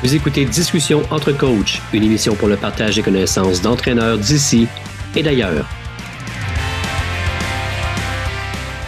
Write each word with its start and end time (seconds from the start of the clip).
Vous 0.00 0.14
écoutez 0.14 0.44
Discussion 0.44 1.02
entre 1.10 1.36
coachs, 1.36 1.82
une 1.92 2.04
émission 2.04 2.36
pour 2.36 2.46
le 2.46 2.56
partage 2.56 2.94
des 2.94 3.02
connaissances 3.02 3.60
d'entraîneurs 3.60 4.16
d'ici 4.16 4.68
et 5.16 5.24
d'ailleurs. 5.24 5.68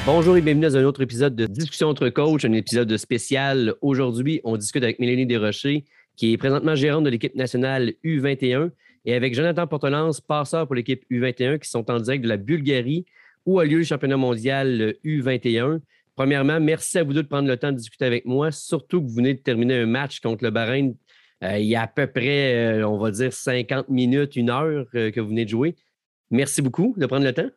Bonjour 0.07 0.37
et 0.37 0.41
bienvenue 0.41 0.67
dans 0.67 0.77
un 0.77 0.85
autre 0.85 1.03
épisode 1.03 1.35
de 1.35 1.47
Discussion 1.47 1.89
entre 1.89 2.11
coachs, 2.11 2.45
un 2.45 2.53
épisode 2.53 2.97
spécial. 2.97 3.75
Aujourd'hui, 3.81 4.41
on 4.45 4.57
discute 4.57 4.85
avec 4.85 5.01
Mélanie 5.01 5.27
Desrochers, 5.27 5.85
qui 6.15 6.33
est 6.33 6.37
présentement 6.37 6.77
gérante 6.77 7.03
de 7.03 7.11
l'équipe 7.11 7.35
nationale 7.35 7.95
U21, 8.05 8.71
et 9.05 9.15
avec 9.15 9.35
Jonathan 9.35 9.67
Portelance, 9.67 10.21
passeur 10.21 10.69
pour 10.69 10.77
l'équipe 10.77 11.03
U21, 11.11 11.59
qui 11.59 11.69
sont 11.69 11.91
en 11.91 11.99
direct 11.99 12.23
de 12.23 12.29
la 12.29 12.37
Bulgarie, 12.37 13.05
où 13.47 13.59
a 13.59 13.65
lieu 13.65 13.79
le 13.79 13.85
championnat 13.85 14.17
mondial 14.17 14.95
U21. 15.05 15.81
Premièrement, 16.21 16.61
merci 16.61 16.99
à 16.99 17.03
vous 17.03 17.15
deux 17.15 17.23
de 17.23 17.29
prendre 17.29 17.49
le 17.49 17.57
temps 17.57 17.73
de 17.73 17.79
discuter 17.79 18.05
avec 18.05 18.27
moi, 18.27 18.53
surtout 18.53 19.01
que 19.01 19.07
vous 19.07 19.15
venez 19.15 19.33
de 19.33 19.39
terminer 19.39 19.77
un 19.77 19.87
match 19.87 20.21
contre 20.21 20.45
le 20.45 20.51
Bahreïn 20.51 20.95
euh, 21.43 21.57
il 21.57 21.65
y 21.65 21.75
a 21.75 21.85
à 21.85 21.87
peu 21.87 22.07
près, 22.07 22.57
euh, 22.57 22.87
on 22.87 22.99
va 22.99 23.11
dire, 23.11 23.33
50 23.33 23.89
minutes, 23.89 24.37
une 24.37 24.51
heure 24.51 24.85
euh, 24.95 25.11
que 25.11 25.19
vous 25.19 25.29
venez 25.29 25.47
de 25.47 25.49
jouer. 25.49 25.77
Merci 26.31 26.61
beaucoup 26.61 26.93
de 26.99 27.07
prendre 27.07 27.25
le 27.25 27.33
temps. 27.33 27.49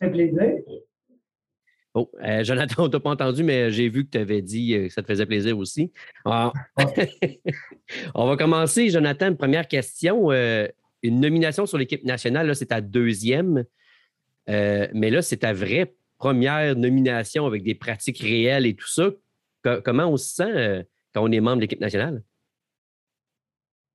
C'est 0.00 0.08
plaisir. 0.08 0.38
Oh, 1.94 2.08
Jonathan, 2.42 2.74
on 2.84 2.86
ne 2.86 2.92
t'a 2.92 3.00
pas 3.00 3.10
entendu, 3.10 3.42
mais 3.42 3.72
j'ai 3.72 3.88
vu 3.88 4.04
que 4.04 4.10
tu 4.10 4.18
avais 4.18 4.40
dit 4.40 4.74
que 4.74 4.88
ça 4.88 5.02
te 5.02 5.08
faisait 5.08 5.26
plaisir 5.26 5.58
aussi. 5.58 5.90
Ah. 6.24 6.52
on 8.14 8.28
va 8.28 8.36
commencer, 8.36 8.88
Jonathan, 8.88 9.30
une 9.30 9.36
première 9.36 9.66
question. 9.66 10.30
une 10.30 11.20
nomination 11.20 11.66
sur 11.66 11.76
l'équipe 11.76 12.04
nationale, 12.04 12.54
c'est 12.54 12.66
ta 12.66 12.80
deuxième. 12.80 13.64
mais 14.46 15.10
là, 15.10 15.22
c'est 15.22 15.38
ta 15.38 15.52
vraie 15.52 15.92
première 16.18 16.76
nomination 16.76 17.46
avec 17.46 17.62
des 17.62 17.74
pratiques 17.74 18.18
réelles 18.18 18.66
et 18.66 18.74
tout 18.74 18.88
ça. 18.88 19.10
comment 19.84 20.06
on 20.06 20.16
se 20.16 20.34
sent 20.34 20.52
euh, 20.54 20.82
quand 21.14 21.22
on 21.22 21.32
est 21.32 21.40
membre 21.40 21.56
de 21.56 21.60
l'équipe 21.62 21.80
nationale? 21.80 22.22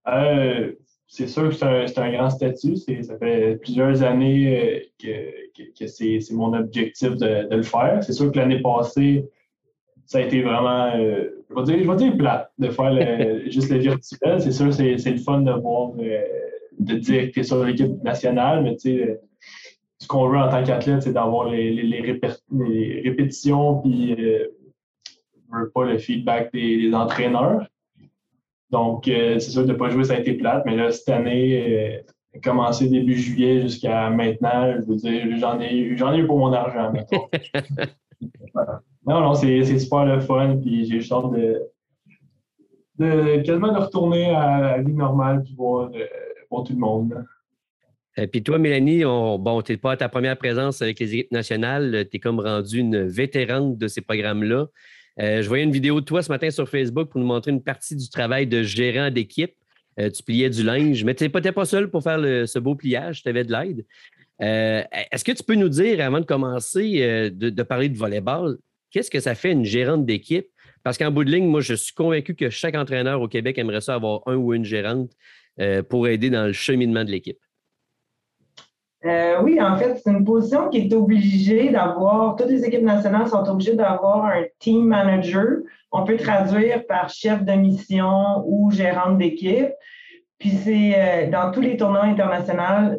Euh, 0.07 0.71
c'est 1.07 1.27
sûr 1.27 1.49
que 1.49 1.55
c'est 1.55 1.99
un, 1.99 2.11
grand 2.11 2.29
statut. 2.29 2.75
Ça 2.77 3.17
fait 3.17 3.57
plusieurs 3.61 4.01
années 4.03 4.85
euh, 5.05 5.29
que, 5.77 5.87
c'est 5.87 6.19
mon 6.31 6.53
objectif 6.53 7.15
de, 7.15 7.53
le 7.53 7.63
faire. 7.63 8.03
C'est 8.03 8.13
sûr 8.13 8.31
que 8.31 8.37
l'année 8.37 8.61
passée, 8.61 9.29
ça 10.05 10.19
a 10.19 10.21
été 10.21 10.41
vraiment, 10.41 10.91
je, 10.93 11.55
vais 11.55 11.63
dire, 11.63 11.91
je 11.91 11.97
dire 11.97 12.17
plate 12.17 12.51
de 12.57 12.69
faire 12.69 13.45
juste 13.51 13.69
le 13.69 13.77
virtuel. 13.77 14.41
C'est 14.41 14.51
sûr 14.51 14.67
que 14.67 14.71
c'est 14.71 15.11
le 15.11 15.17
fun 15.17 15.41
de 15.41 15.51
voir, 15.51 15.91
de 15.91 16.95
dire 16.95 17.27
que 17.27 17.31
tu 17.31 17.39
es 17.41 17.43
sur 17.43 17.63
l'équipe 17.63 18.01
nationale, 18.03 18.63
mais 18.63 18.75
tu 18.75 18.97
sais, 18.97 19.19
ce 20.01 20.07
qu'on 20.07 20.27
veut 20.27 20.39
en 20.39 20.49
tant 20.49 20.63
qu'athlète, 20.63 21.03
c'est 21.03 21.13
d'avoir 21.13 21.47
les, 21.49 22.01
répétitions, 23.03 23.81
puis 23.81 24.15
euh, 24.19 24.47
pas 25.75 25.85
le 25.85 25.99
feedback 25.99 26.51
des, 26.51 26.91
entraîneurs. 26.91 27.67
Donc, 28.71 29.07
euh, 29.07 29.37
c'est 29.37 29.51
sûr 29.51 29.63
de 29.63 29.73
ne 29.73 29.77
pas 29.77 29.89
jouer, 29.89 30.05
ça 30.05 30.13
a 30.13 30.17
été 30.17 30.33
plate, 30.33 30.63
mais 30.65 30.75
là, 30.75 30.91
cette 30.91 31.09
année, 31.09 32.01
euh, 32.33 32.39
commencé 32.41 32.89
début 32.89 33.15
juillet 33.15 33.61
jusqu'à 33.61 34.09
maintenant, 34.09 34.73
je 34.81 34.87
veux 34.87 34.95
dire, 34.95 35.37
j'en 35.37 35.59
ai, 35.59 35.77
eu 35.77 36.25
pour 36.25 36.39
mon 36.39 36.51
argent, 36.51 36.91
Non, 39.05 39.19
non, 39.21 39.35
c'est 39.35 39.77
super 39.77 40.05
le 40.05 40.19
fun, 40.19 40.57
puis 40.57 40.85
j'ai 40.85 41.13
hâte 41.13 41.31
de, 41.31 41.61
de, 42.97 43.41
quasiment 43.43 43.71
de 43.71 43.79
retourner 43.79 44.31
à 44.31 44.61
la 44.61 44.81
vie 44.81 44.93
normale, 44.93 45.43
puis 45.43 45.53
voir, 45.55 45.91
pour 46.49 46.63
tout 46.63 46.73
le 46.73 46.79
monde. 46.79 47.23
Euh, 48.21 48.27
puis 48.27 48.43
toi, 48.43 48.57
Mélanie, 48.57 49.03
bon, 49.03 49.61
tu 49.61 49.71
n'es 49.71 49.77
pas 49.77 49.93
à 49.93 49.97
ta 49.97 50.09
première 50.09 50.37
présence 50.37 50.81
avec 50.81 50.99
les 50.99 51.13
équipes 51.13 51.31
nationales. 51.31 52.07
Tu 52.09 52.17
es 52.17 52.19
comme 52.19 52.39
rendue 52.39 52.79
une 52.79 53.03
vétérante 53.03 53.77
de 53.77 53.87
ces 53.87 54.01
programmes-là. 54.01 54.67
Euh, 55.19 55.41
je 55.41 55.47
voyais 55.47 55.63
une 55.63 55.71
vidéo 55.71 55.99
de 55.99 56.05
toi 56.05 56.23
ce 56.23 56.31
matin 56.31 56.49
sur 56.49 56.69
Facebook 56.69 57.09
pour 57.09 57.19
nous 57.19 57.27
montrer 57.27 57.51
une 57.51 57.63
partie 57.63 57.95
du 57.95 58.09
travail 58.09 58.47
de 58.47 58.63
gérant 58.63 59.11
d'équipe. 59.11 59.53
Euh, 59.99 60.09
tu 60.09 60.23
pliais 60.23 60.49
du 60.49 60.63
linge, 60.63 61.03
mais 61.03 61.15
tu 61.15 61.25
n'étais 61.25 61.51
pas 61.51 61.65
seul 61.65 61.89
pour 61.89 62.03
faire 62.03 62.19
ce 62.47 62.59
beau 62.59 62.75
pliage, 62.75 63.23
tu 63.23 63.29
avais 63.29 63.43
de 63.43 63.51
l'aide. 63.51 63.85
Est-ce 64.39 65.23
que 65.23 65.33
tu 65.33 65.43
peux 65.43 65.53
nous 65.53 65.69
dire, 65.69 66.03
avant 66.03 66.19
de 66.19 66.25
commencer, 66.25 67.29
de, 67.29 67.63
parler 67.63 67.89
de 67.89 67.97
volleyball, 67.97 68.57
qu'est-ce 68.89 69.11
que 69.11 69.19
ça 69.19 69.35
fait 69.35 69.51
une 69.51 69.65
gérante 69.65 70.05
d'équipe? 70.05 70.47
Parce 70.83 70.97
qu'en 70.97 71.11
bout 71.11 71.23
de 71.23 71.29
ligne, 71.29 71.45
moi, 71.45 71.61
je 71.61 71.75
suis 71.75 71.93
convaincu 71.93 72.33
que 72.33 72.49
chaque 72.49 72.73
entraîneur 72.73 73.21
au 73.21 73.27
Québec 73.27 73.59
aimerait 73.59 73.81
ça 73.81 73.93
avoir 73.93 74.21
un 74.25 74.35
ou 74.35 74.53
une 74.55 74.65
gérante 74.65 75.11
pour 75.89 76.07
aider 76.07 76.31
dans 76.31 76.47
le 76.47 76.53
cheminement 76.53 77.03
de 77.03 77.11
l'équipe. 77.11 77.37
Euh, 79.05 79.41
oui, 79.41 79.59
en 79.59 79.77
fait, 79.77 79.99
c'est 80.03 80.11
une 80.11 80.23
position 80.23 80.69
qui 80.69 80.77
est 80.77 80.93
obligée 80.93 81.69
d'avoir, 81.69 82.35
toutes 82.35 82.49
les 82.49 82.63
équipes 82.63 82.83
nationales 82.83 83.27
sont 83.27 83.47
obligées 83.49 83.75
d'avoir 83.75 84.25
un 84.25 84.43
team 84.59 84.85
manager. 84.85 85.57
On 85.91 86.03
peut 86.03 86.17
traduire 86.17 86.85
par 86.85 87.09
chef 87.09 87.43
de 87.43 87.53
mission 87.53 88.43
ou 88.45 88.69
gérante 88.71 89.17
d'équipe. 89.17 89.71
Puis 90.37 90.51
c'est 90.51 90.93
euh, 90.95 91.29
dans 91.29 91.51
tous 91.51 91.61
les 91.61 91.77
tournois 91.77 92.03
internationaux, 92.03 92.97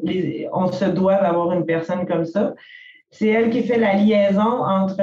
on 0.52 0.72
se 0.72 0.84
doit 0.86 1.20
d'avoir 1.20 1.52
une 1.52 1.64
personne 1.64 2.06
comme 2.06 2.24
ça. 2.24 2.54
C'est 3.10 3.28
elle 3.28 3.50
qui 3.50 3.62
fait 3.62 3.78
la 3.78 3.94
liaison 3.94 4.64
entre 4.64 5.02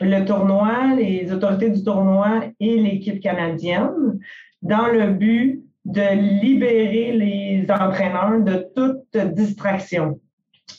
le 0.00 0.24
tournoi, 0.24 0.94
les 0.96 1.32
autorités 1.32 1.70
du 1.70 1.82
tournoi 1.82 2.42
et 2.60 2.76
l'équipe 2.76 3.20
canadienne 3.20 4.20
dans 4.62 4.86
le 4.88 5.10
but 5.12 5.64
de 5.84 6.40
libérer 6.42 7.12
les 7.12 7.66
entraîneurs 7.70 8.40
de 8.40 8.66
toute 8.74 9.34
distraction. 9.34 10.20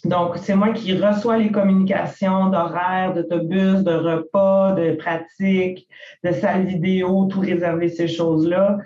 Donc, 0.05 0.37
c'est 0.37 0.55
moi 0.55 0.71
qui 0.73 0.97
reçois 0.97 1.37
les 1.37 1.51
communications 1.51 2.49
d'horaires, 2.49 3.13
d'autobus, 3.13 3.83
de 3.83 3.93
repas, 3.93 4.73
de 4.73 4.95
pratiques, 4.95 5.87
de 6.23 6.31
salles 6.31 6.65
vidéo, 6.65 7.25
tout 7.25 7.41
réserver 7.41 7.89
ces 7.89 8.07
choses-là. 8.07 8.77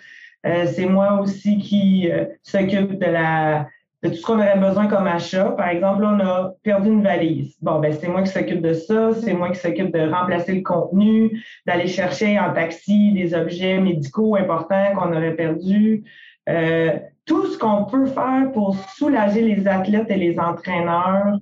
Euh, 0.45 0.65
c'est 0.67 0.85
moi 0.85 1.21
aussi 1.21 1.57
qui 1.57 2.11
euh, 2.11 2.25
s'occupe 2.43 2.99
de 2.99 3.05
la 3.05 3.67
de 4.05 4.09
tout 4.09 4.17
ce 4.17 4.21
qu'on 4.21 4.37
aurait 4.37 4.59
besoin 4.59 4.87
comme 4.87 5.07
achat. 5.07 5.45
Par 5.57 5.67
exemple, 5.69 6.03
on 6.03 6.19
a 6.19 6.53
perdu 6.63 6.89
une 6.89 7.03
valise. 7.03 7.55
Bon, 7.61 7.79
ben 7.79 7.91
c'est 7.99 8.07
moi 8.07 8.21
qui 8.21 8.31
s'occupe 8.31 8.61
de 8.61 8.73
ça, 8.73 9.13
c'est 9.13 9.33
moi 9.33 9.49
qui 9.49 9.59
s'occupe 9.59 9.91
de 9.91 10.09
remplacer 10.09 10.53
le 10.53 10.61
contenu, 10.61 11.43
d'aller 11.65 11.87
chercher 11.87 12.39
en 12.39 12.53
taxi 12.53 13.13
des 13.13 13.33
objets 13.33 13.79
médicaux 13.79 14.35
importants 14.35 14.93
qu'on 14.95 15.11
aurait 15.11 15.35
perdus. 15.35 16.03
Euh, 16.47 16.93
tout 17.25 17.47
ce 17.47 17.57
qu'on 17.57 17.85
peut 17.85 18.05
faire 18.05 18.51
pour 18.53 18.75
soulager 18.95 19.41
les 19.41 19.67
athlètes 19.67 20.11
et 20.11 20.17
les 20.17 20.37
entraîneurs 20.39 21.39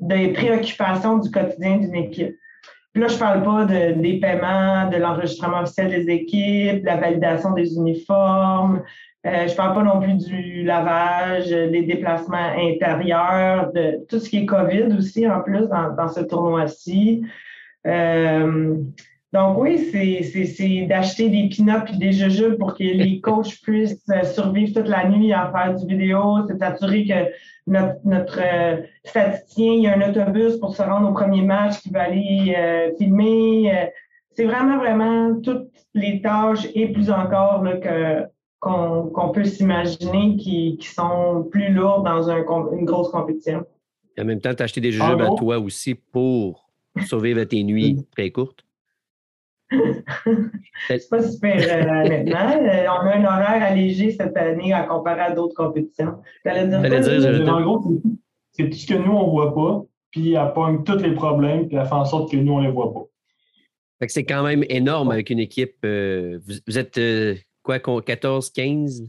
des 0.00 0.28
préoccupations 0.28 1.18
du 1.18 1.30
quotidien 1.30 1.78
d'une 1.78 1.96
équipe. 1.96 2.36
Puis 2.92 3.02
là, 3.02 3.08
je 3.08 3.14
ne 3.14 3.18
parle 3.18 3.42
pas 3.42 3.64
de, 3.64 4.00
des 4.00 4.20
paiements, 4.20 4.88
de 4.88 4.98
l'enregistrement 4.98 5.62
officiel 5.62 5.88
des 5.88 6.08
équipes, 6.12 6.82
de 6.82 6.86
la 6.86 6.96
validation 6.96 7.52
des 7.52 7.74
uniformes. 7.74 8.82
Euh, 9.26 9.46
je 9.46 9.52
ne 9.52 9.56
parle 9.56 9.74
pas 9.74 9.82
non 9.82 10.00
plus 10.00 10.14
du 10.14 10.64
lavage, 10.64 11.48
des 11.48 11.82
déplacements 11.82 12.52
intérieurs, 12.58 13.72
de 13.72 14.04
tout 14.08 14.18
ce 14.18 14.28
qui 14.28 14.38
est 14.38 14.46
COVID 14.46 14.94
aussi 14.98 15.28
en 15.28 15.40
plus 15.40 15.66
dans, 15.68 15.94
dans 15.94 16.08
ce 16.08 16.20
tournoi-ci. 16.20 17.24
Euh, 17.86 18.76
donc 19.34 19.58
oui, 19.58 19.90
c'est 19.90 20.86
d'acheter 20.86 21.28
des 21.28 21.48
pin 21.48 21.84
et 21.92 21.96
des 21.96 22.12
jujubes 22.12 22.56
pour 22.56 22.74
que 22.74 22.84
les 22.84 23.20
coachs 23.22 23.60
puissent 23.64 24.08
euh, 24.10 24.22
survivre 24.22 24.72
toute 24.72 24.88
la 24.88 25.08
nuit 25.08 25.32
à 25.32 25.50
faire 25.50 25.74
du 25.74 25.86
vidéo. 25.88 26.46
C'est 26.46 26.56
s'assurer 26.56 27.04
que 27.04 27.32
notre, 27.66 27.96
notre 28.04 28.38
euh, 28.40 28.82
statisticien, 29.02 29.72
il 29.72 29.82
y 29.82 29.86
a 29.88 29.96
un 29.96 30.08
autobus 30.08 30.56
pour 30.58 30.76
se 30.76 30.82
rendre 30.82 31.10
au 31.10 31.12
premier 31.12 31.42
match 31.42 31.80
qui 31.80 31.90
va 31.90 32.02
aller 32.02 32.54
euh, 32.56 32.90
filmer. 32.96 33.90
c'est 34.36 34.44
vraiment, 34.44 34.78
vraiment 34.78 35.40
toutes 35.40 35.72
les 35.94 36.22
tâches 36.22 36.68
et 36.72 36.92
plus 36.92 37.10
encore 37.10 37.64
que 37.82 38.22
qu'on 38.64 39.30
peut 39.30 39.44
s'imaginer 39.44 40.36
qui, 40.36 40.78
qui, 40.78 40.88
sont 40.88 41.46
plus 41.50 41.72
lourdes 41.72 42.04
dans 42.04 42.30
un, 42.30 42.44
une 42.72 42.84
grosse 42.84 43.10
compétition. 43.10 43.64
Et 44.16 44.22
en 44.22 44.24
même 44.24 44.40
temps, 44.40 44.54
tu 44.54 44.62
as 44.62 44.64
acheté 44.64 44.80
des 44.80 44.92
jujubes 44.92 45.20
à 45.20 45.30
toi 45.36 45.58
aussi 45.58 45.94
pour 45.94 46.70
survivre 47.06 47.40
à 47.40 47.46
tes 47.46 47.62
nuits 47.62 48.06
très 48.16 48.30
courtes? 48.30 48.64
c'est 50.88 51.08
pas 51.10 51.22
super 51.22 51.56
euh. 51.56 52.04
Euh, 52.06 52.86
on 52.86 53.06
a 53.06 53.16
un 53.16 53.24
horaire 53.24 53.62
allégé 53.62 54.12
cette 54.12 54.36
année 54.36 54.72
à 54.72 54.84
comparer 54.84 55.20
à 55.20 55.30
d'autres 55.32 55.54
compétitions. 55.54 56.18
en 56.46 57.62
gros, 57.62 57.82
c'est 58.52 58.70
tout 58.70 58.76
ce 58.76 58.86
que 58.86 58.94
nous, 58.94 59.12
on 59.12 59.26
ne 59.26 59.30
voit 59.30 59.54
pas, 59.54 59.84
puis 60.10 60.34
elle 60.34 60.52
pogne 60.52 60.84
tous 60.84 60.98
les 60.98 61.12
problèmes, 61.12 61.66
puis 61.66 61.76
elle 61.76 61.86
fait 61.86 61.92
en 61.92 62.04
sorte 62.04 62.30
que 62.30 62.36
nous, 62.36 62.52
on 62.52 62.60
ne 62.60 62.66
les 62.66 62.72
voit 62.72 62.92
pas. 62.92 64.06
c'est 64.06 64.24
quand 64.24 64.44
même 64.44 64.64
énorme 64.68 65.10
avec 65.10 65.30
une 65.30 65.40
équipe. 65.40 65.76
Euh, 65.84 66.38
vous, 66.66 66.78
êtes 66.78 66.98
quoi, 67.64 68.02
14, 68.02 68.50
15? 68.50 69.02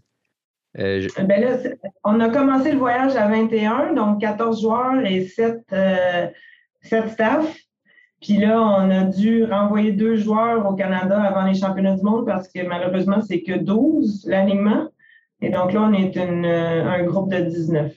Ben 0.77 1.07
là, 1.41 1.57
on 2.03 2.19
a 2.19 2.29
commencé 2.29 2.71
le 2.71 2.77
voyage 2.77 3.15
à 3.15 3.27
21, 3.29 3.93
donc 3.93 4.19
14 4.19 4.61
joueurs 4.61 5.05
et 5.05 5.25
7, 5.25 5.59
7 6.81 7.09
staff. 7.11 7.55
Puis 8.21 8.37
là, 8.37 8.59
on 8.59 8.89
a 8.89 9.03
dû 9.03 9.43
renvoyer 9.43 9.91
deux 9.91 10.15
joueurs 10.15 10.65
au 10.65 10.73
Canada 10.73 11.21
avant 11.21 11.45
les 11.45 11.53
championnats 11.53 11.95
du 11.95 12.03
monde 12.03 12.25
parce 12.25 12.47
que 12.47 12.65
malheureusement, 12.65 13.21
c'est 13.21 13.43
que 13.43 13.57
12 13.57 14.25
l'alignement. 14.27 14.89
Et 15.41 15.49
donc 15.49 15.73
là, 15.73 15.83
on 15.83 15.93
est 15.93 16.17
euh, 16.17 16.85
un 16.85 17.03
groupe 17.03 17.31
de 17.31 17.39
19. 17.39 17.93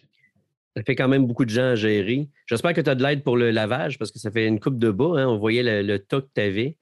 Ça 0.77 0.83
fait 0.83 0.95
quand 0.95 1.09
même 1.09 1.27
beaucoup 1.27 1.45
de 1.45 1.51
gens 1.51 1.71
à 1.71 1.75
gérer. 1.77 2.29
J'espère 2.47 2.75
que 2.75 2.81
tu 2.81 2.91
as 2.91 2.95
de 2.95 3.03
l'aide 3.03 3.23
pour 3.23 3.37
le 3.37 3.51
lavage 3.51 3.99
parce 3.99 4.13
que 4.13 4.19
ça 4.19 4.31
fait 4.31 4.47
une 4.47 4.61
coupe 4.61 4.79
de 4.79 4.91
bas. 4.91 5.15
Hein. 5.17 5.27
On 5.29 5.39
voyait 5.39 5.83
le, 5.83 5.99
tas 5.99 6.21
que 6.21 6.29
tu 6.35 6.41
avais. 6.41 6.77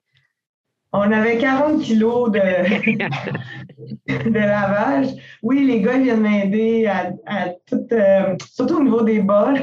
On 0.93 1.11
avait 1.11 1.37
40 1.37 1.81
kilos 1.81 2.31
de, 2.31 2.39
de 4.07 4.39
lavage. 4.39 5.07
Oui, 5.43 5.65
les 5.65 5.81
gars 5.81 5.97
viennent 5.97 6.21
m'aider 6.21 6.87
à, 6.87 7.49
tout, 7.65 7.85
euh, 7.91 8.35
surtout 8.49 8.77
au 8.77 8.83
niveau 8.83 9.01
des 9.01 9.19
bas. 9.19 9.53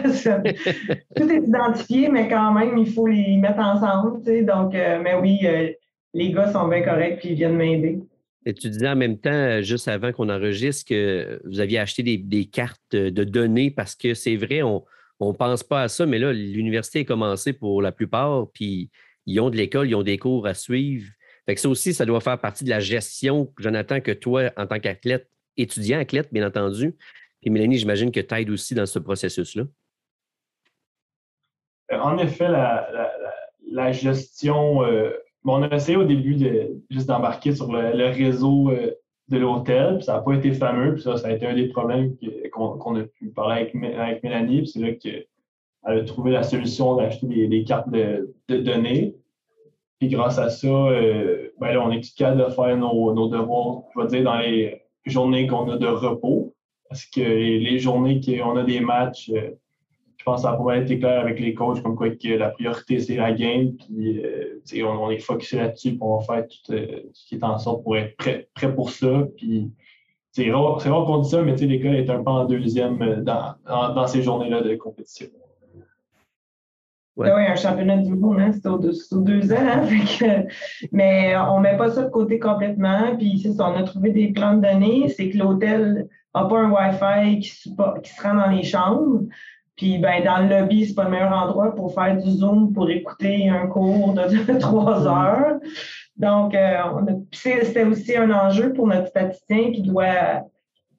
tout 1.16 1.30
est 1.30 1.46
identifié, 1.46 2.08
mais 2.08 2.28
quand 2.28 2.52
même, 2.52 2.76
il 2.76 2.92
faut 2.92 3.06
les 3.06 3.38
mettre 3.38 3.58
ensemble. 3.58 4.22
donc, 4.44 4.74
euh, 4.74 5.00
mais 5.02 5.14
oui, 5.14 5.40
euh, 5.44 5.70
les 6.12 6.32
gars 6.32 6.52
sont 6.52 6.68
bien 6.68 6.82
corrects 6.82 7.20
puis 7.20 7.30
ils 7.30 7.36
viennent 7.36 7.56
m'aider. 7.56 7.98
Et 8.46 8.52
tu 8.52 8.68
disais 8.68 8.88
en 8.88 8.96
même 8.96 9.16
temps, 9.16 9.62
juste 9.62 9.88
avant 9.88 10.12
qu'on 10.12 10.28
enregistre, 10.28 10.86
que 10.90 11.40
vous 11.46 11.60
aviez 11.60 11.78
acheté 11.78 12.02
des, 12.02 12.44
cartes 12.44 12.92
de 12.92 13.24
données 13.24 13.70
parce 13.70 13.94
que 13.94 14.12
c'est 14.12 14.36
vrai, 14.36 14.60
on 14.60 14.84
ne 15.20 15.32
pense 15.32 15.62
pas 15.62 15.84
à 15.84 15.88
ça, 15.88 16.04
mais 16.04 16.18
là, 16.18 16.30
l'université 16.34 17.00
a 17.00 17.04
commencé 17.04 17.54
pour 17.54 17.80
la 17.80 17.90
plupart, 17.90 18.48
puis 18.52 18.90
ils 19.26 19.40
ont 19.40 19.50
de 19.50 19.56
l'école, 19.56 19.88
ils 19.88 19.94
ont 19.94 20.02
des 20.02 20.18
cours 20.18 20.46
à 20.46 20.54
suivre. 20.54 21.10
Fait 21.46 21.54
que 21.54 21.60
ça 21.60 21.68
aussi, 21.68 21.92
ça 21.92 22.06
doit 22.06 22.20
faire 22.20 22.40
partie 22.40 22.64
de 22.64 22.70
la 22.70 22.80
gestion, 22.80 23.52
Jonathan, 23.58 24.00
que 24.00 24.12
toi, 24.12 24.50
en 24.56 24.66
tant 24.66 24.80
qu'athlète, 24.80 25.28
étudiant 25.56 25.98
athlète, 25.98 26.32
bien 26.32 26.46
entendu. 26.46 26.94
Puis 27.40 27.50
Mélanie, 27.50 27.76
j'imagine 27.76 28.10
que 28.10 28.20
tu 28.20 28.34
aides 28.34 28.50
aussi 28.50 28.74
dans 28.74 28.86
ce 28.86 28.98
processus-là. 28.98 29.64
Euh, 31.92 31.98
en 31.98 32.16
effet, 32.18 32.48
la, 32.48 33.92
gestion, 33.92 34.82
euh, 34.84 35.10
on 35.44 35.62
a 35.62 35.74
essayé 35.74 35.96
au 35.98 36.04
début 36.04 36.36
de 36.36 36.82
juste 36.90 37.06
d'embarquer 37.06 37.54
sur 37.54 37.70
le, 37.70 38.06
réseau 38.06 38.70
euh, 38.70 38.92
de 39.28 39.38
l'hôtel, 39.38 39.96
puis 39.96 40.04
ça 40.04 40.14
n'a 40.14 40.20
pas 40.20 40.34
été 40.34 40.52
fameux, 40.52 40.94
puis 40.94 41.02
ça, 41.02 41.16
ça 41.16 41.28
a 41.28 41.32
été 41.32 41.46
un 41.46 41.54
des 41.54 41.68
problèmes 41.68 42.16
qu'on 42.52 42.96
a 42.96 43.02
pu 43.02 43.28
parler 43.28 43.70
avec, 43.96 44.22
Mélanie, 44.22 44.66
c'est 44.66 44.80
là 44.80 44.92
qu'elle 44.92 45.26
a 45.84 46.00
trouvé 46.02 46.32
la 46.32 46.42
solution 46.42 46.96
d'acheter 46.96 47.46
des, 47.46 47.64
cartes 47.64 47.90
de 47.90 48.34
données. 48.48 49.14
Puis 49.98 50.08
grâce 50.08 50.38
à 50.38 50.50
ça, 50.50 50.66
euh, 50.66 51.48
ben 51.60 51.78
on 51.78 51.90
est 51.90 52.14
capable 52.16 52.44
de 52.44 52.50
faire 52.50 52.76
nos, 52.76 53.28
devoirs, 53.28 53.82
je 53.94 54.00
vais 54.00 54.06
dire, 54.08 54.24
dans 54.24 54.38
les 54.38 54.82
journées 55.06 55.46
qu'on 55.46 55.68
a 55.70 55.76
de 55.76 55.86
repos. 55.86 56.54
Parce 56.88 57.06
que 57.06 57.20
les 57.20 57.78
journées 57.78 58.20
qu'on 58.20 58.56
a 58.56 58.64
des 58.64 58.80
matchs, 58.80 59.30
euh, 59.34 59.50
je 60.16 60.24
pense 60.24 60.42
que 60.42 60.48
ça 60.48 60.54
pas 60.54 60.78
été 60.78 60.98
clair 60.98 61.20
avec 61.20 61.38
les 61.38 61.54
coachs, 61.54 61.82
comme 61.82 61.96
quoi 61.96 62.10
que 62.10 62.28
la 62.28 62.50
priorité, 62.50 63.00
c'est 63.00 63.16
la 63.16 63.32
game. 63.32 63.72
Puis 63.76 64.22
euh, 64.24 64.60
on, 64.84 65.10
est 65.10 65.18
focusé 65.18 65.58
là-dessus, 65.58 65.90
puis 65.90 65.98
on 66.00 66.18
va 66.18 66.24
faire 66.24 66.48
tout 66.48 66.72
ce 67.12 67.26
qui 67.28 67.34
est 67.36 67.44
en 67.44 67.58
sorte 67.58 67.82
pour 67.82 67.96
être 67.96 68.16
prêt, 68.16 68.74
pour 68.74 68.90
ça. 68.90 69.26
Puis 69.36 69.70
c'est 70.32 70.50
rare, 70.50 70.82
qu'on 70.82 71.18
dit 71.18 71.30
ça, 71.30 71.42
mais 71.42 71.54
l'école 71.56 71.96
est 71.96 72.10
un 72.10 72.22
peu 72.22 72.30
en 72.30 72.44
deuxième 72.44 73.22
dans 73.22 74.06
ces 74.06 74.22
journées-là 74.22 74.62
de 74.62 74.74
compétition. 74.76 75.28
Oui, 77.16 77.28
un 77.30 77.54
championnat 77.54 77.98
du 77.98 78.12
monde, 78.12 78.40
hein, 78.40 78.50
c'est 78.52 78.66
au, 78.68 78.78
deux 78.78 79.52
ans. 79.52 79.56
Hein, 79.56 80.44
mais 80.92 81.36
on 81.36 81.58
ne 81.58 81.62
met 81.62 81.76
pas 81.76 81.90
ça 81.90 82.02
de 82.02 82.10
côté 82.10 82.40
complètement. 82.40 83.14
Puis 83.16 83.26
ici, 83.26 83.54
on 83.58 83.76
a 83.76 83.84
trouvé 83.84 84.10
des 84.10 84.32
plans 84.32 84.54
de 84.54 84.62
données. 84.62 85.08
C'est 85.08 85.30
que 85.30 85.38
l'hôtel 85.38 86.08
n'a 86.34 86.44
pas 86.44 86.58
un 86.58 86.70
Wi-Fi 86.70 87.38
qui, 87.38 87.50
qui, 88.02 88.10
se 88.10 88.22
rend 88.22 88.34
dans 88.34 88.50
les 88.50 88.64
chambres. 88.64 89.20
Puis 89.76 89.98
ben, 89.98 90.24
dans 90.24 90.38
le 90.38 90.48
lobby, 90.48 90.86
c'est 90.86 90.94
pas 90.94 91.04
le 91.04 91.10
meilleur 91.10 91.32
endroit 91.32 91.74
pour 91.74 91.94
faire 91.94 92.16
du 92.16 92.30
Zoom, 92.30 92.72
pour 92.72 92.90
écouter 92.90 93.48
un 93.48 93.68
cours 93.68 94.14
de, 94.14 94.58
trois 94.58 95.04
mm-hmm. 95.04 95.08
heures. 95.08 95.60
Donc, 96.16 96.54
euh, 96.54 96.76
c'était 97.32 97.84
aussi 97.84 98.16
un 98.16 98.30
enjeu 98.30 98.72
pour 98.72 98.86
notre 98.86 99.08
statisticien 99.08 99.72
qui 99.72 99.82
doit 99.82 100.44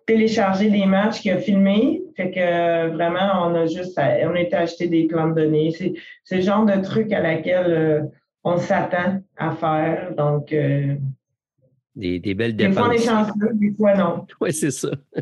télécharger 0.06 0.70
des 0.70 0.86
matchs 0.86 1.22
qu'il 1.22 1.32
a 1.32 1.38
filmés. 1.38 2.02
Fait 2.16 2.32
que 2.32 2.94
vraiment, 2.94 3.48
on 3.48 3.56
a 3.56 3.66
juste 3.66 3.98
on 3.98 4.34
a 4.34 4.40
été 4.40 4.56
acheter 4.56 4.88
des 4.88 5.08
plans 5.08 5.30
de 5.30 5.42
données. 5.42 5.72
C'est 6.24 6.36
le 6.36 6.42
genre 6.42 6.66
de 6.66 6.82
truc 6.82 7.12
à 7.12 7.22
laquelle 7.22 7.72
euh, 7.72 8.02
on 8.44 8.58
s'attend 8.58 9.22
à 9.38 9.52
faire. 9.52 10.14
Donc 10.16 10.54
euh, 10.54 10.96
des, 11.96 12.20
des, 12.20 12.34
belles 12.34 12.56
dépenses. 12.56 12.76
Des 12.76 12.80
fois, 12.80 12.90
on 12.90 12.92
est 12.92 13.06
chanceux, 13.06 13.54
des 13.54 13.74
fois, 13.74 13.96
non. 13.96 14.28
Oui, 14.42 14.54
c'est 14.54 14.72
ça. 14.72 14.92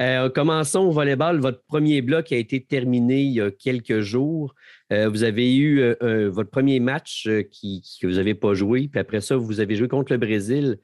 Euh, 0.00 0.30
commençons 0.30 0.82
au 0.82 0.92
volleyball. 0.92 1.40
Votre 1.40 1.64
premier 1.64 2.02
bloc 2.02 2.30
a 2.30 2.36
été 2.36 2.60
terminé 2.60 3.22
il 3.22 3.32
y 3.32 3.40
a 3.40 3.50
quelques 3.50 3.98
jours. 3.98 4.54
vous 4.92 5.24
avez 5.24 5.56
eu 5.56 5.82
votre 6.28 6.50
premier 6.50 6.78
match 6.78 7.28
qui, 7.50 7.82
que 8.00 8.06
vous 8.06 8.14
n'avez 8.14 8.36
pas 8.36 8.54
joué, 8.54 8.86
puis 8.86 9.00
après 9.00 9.20
ça, 9.20 9.36
vous 9.36 9.58
avez 9.58 9.74
joué 9.74 9.88
contre 9.88 10.12
le 10.12 10.18
Brésil. 10.18 10.78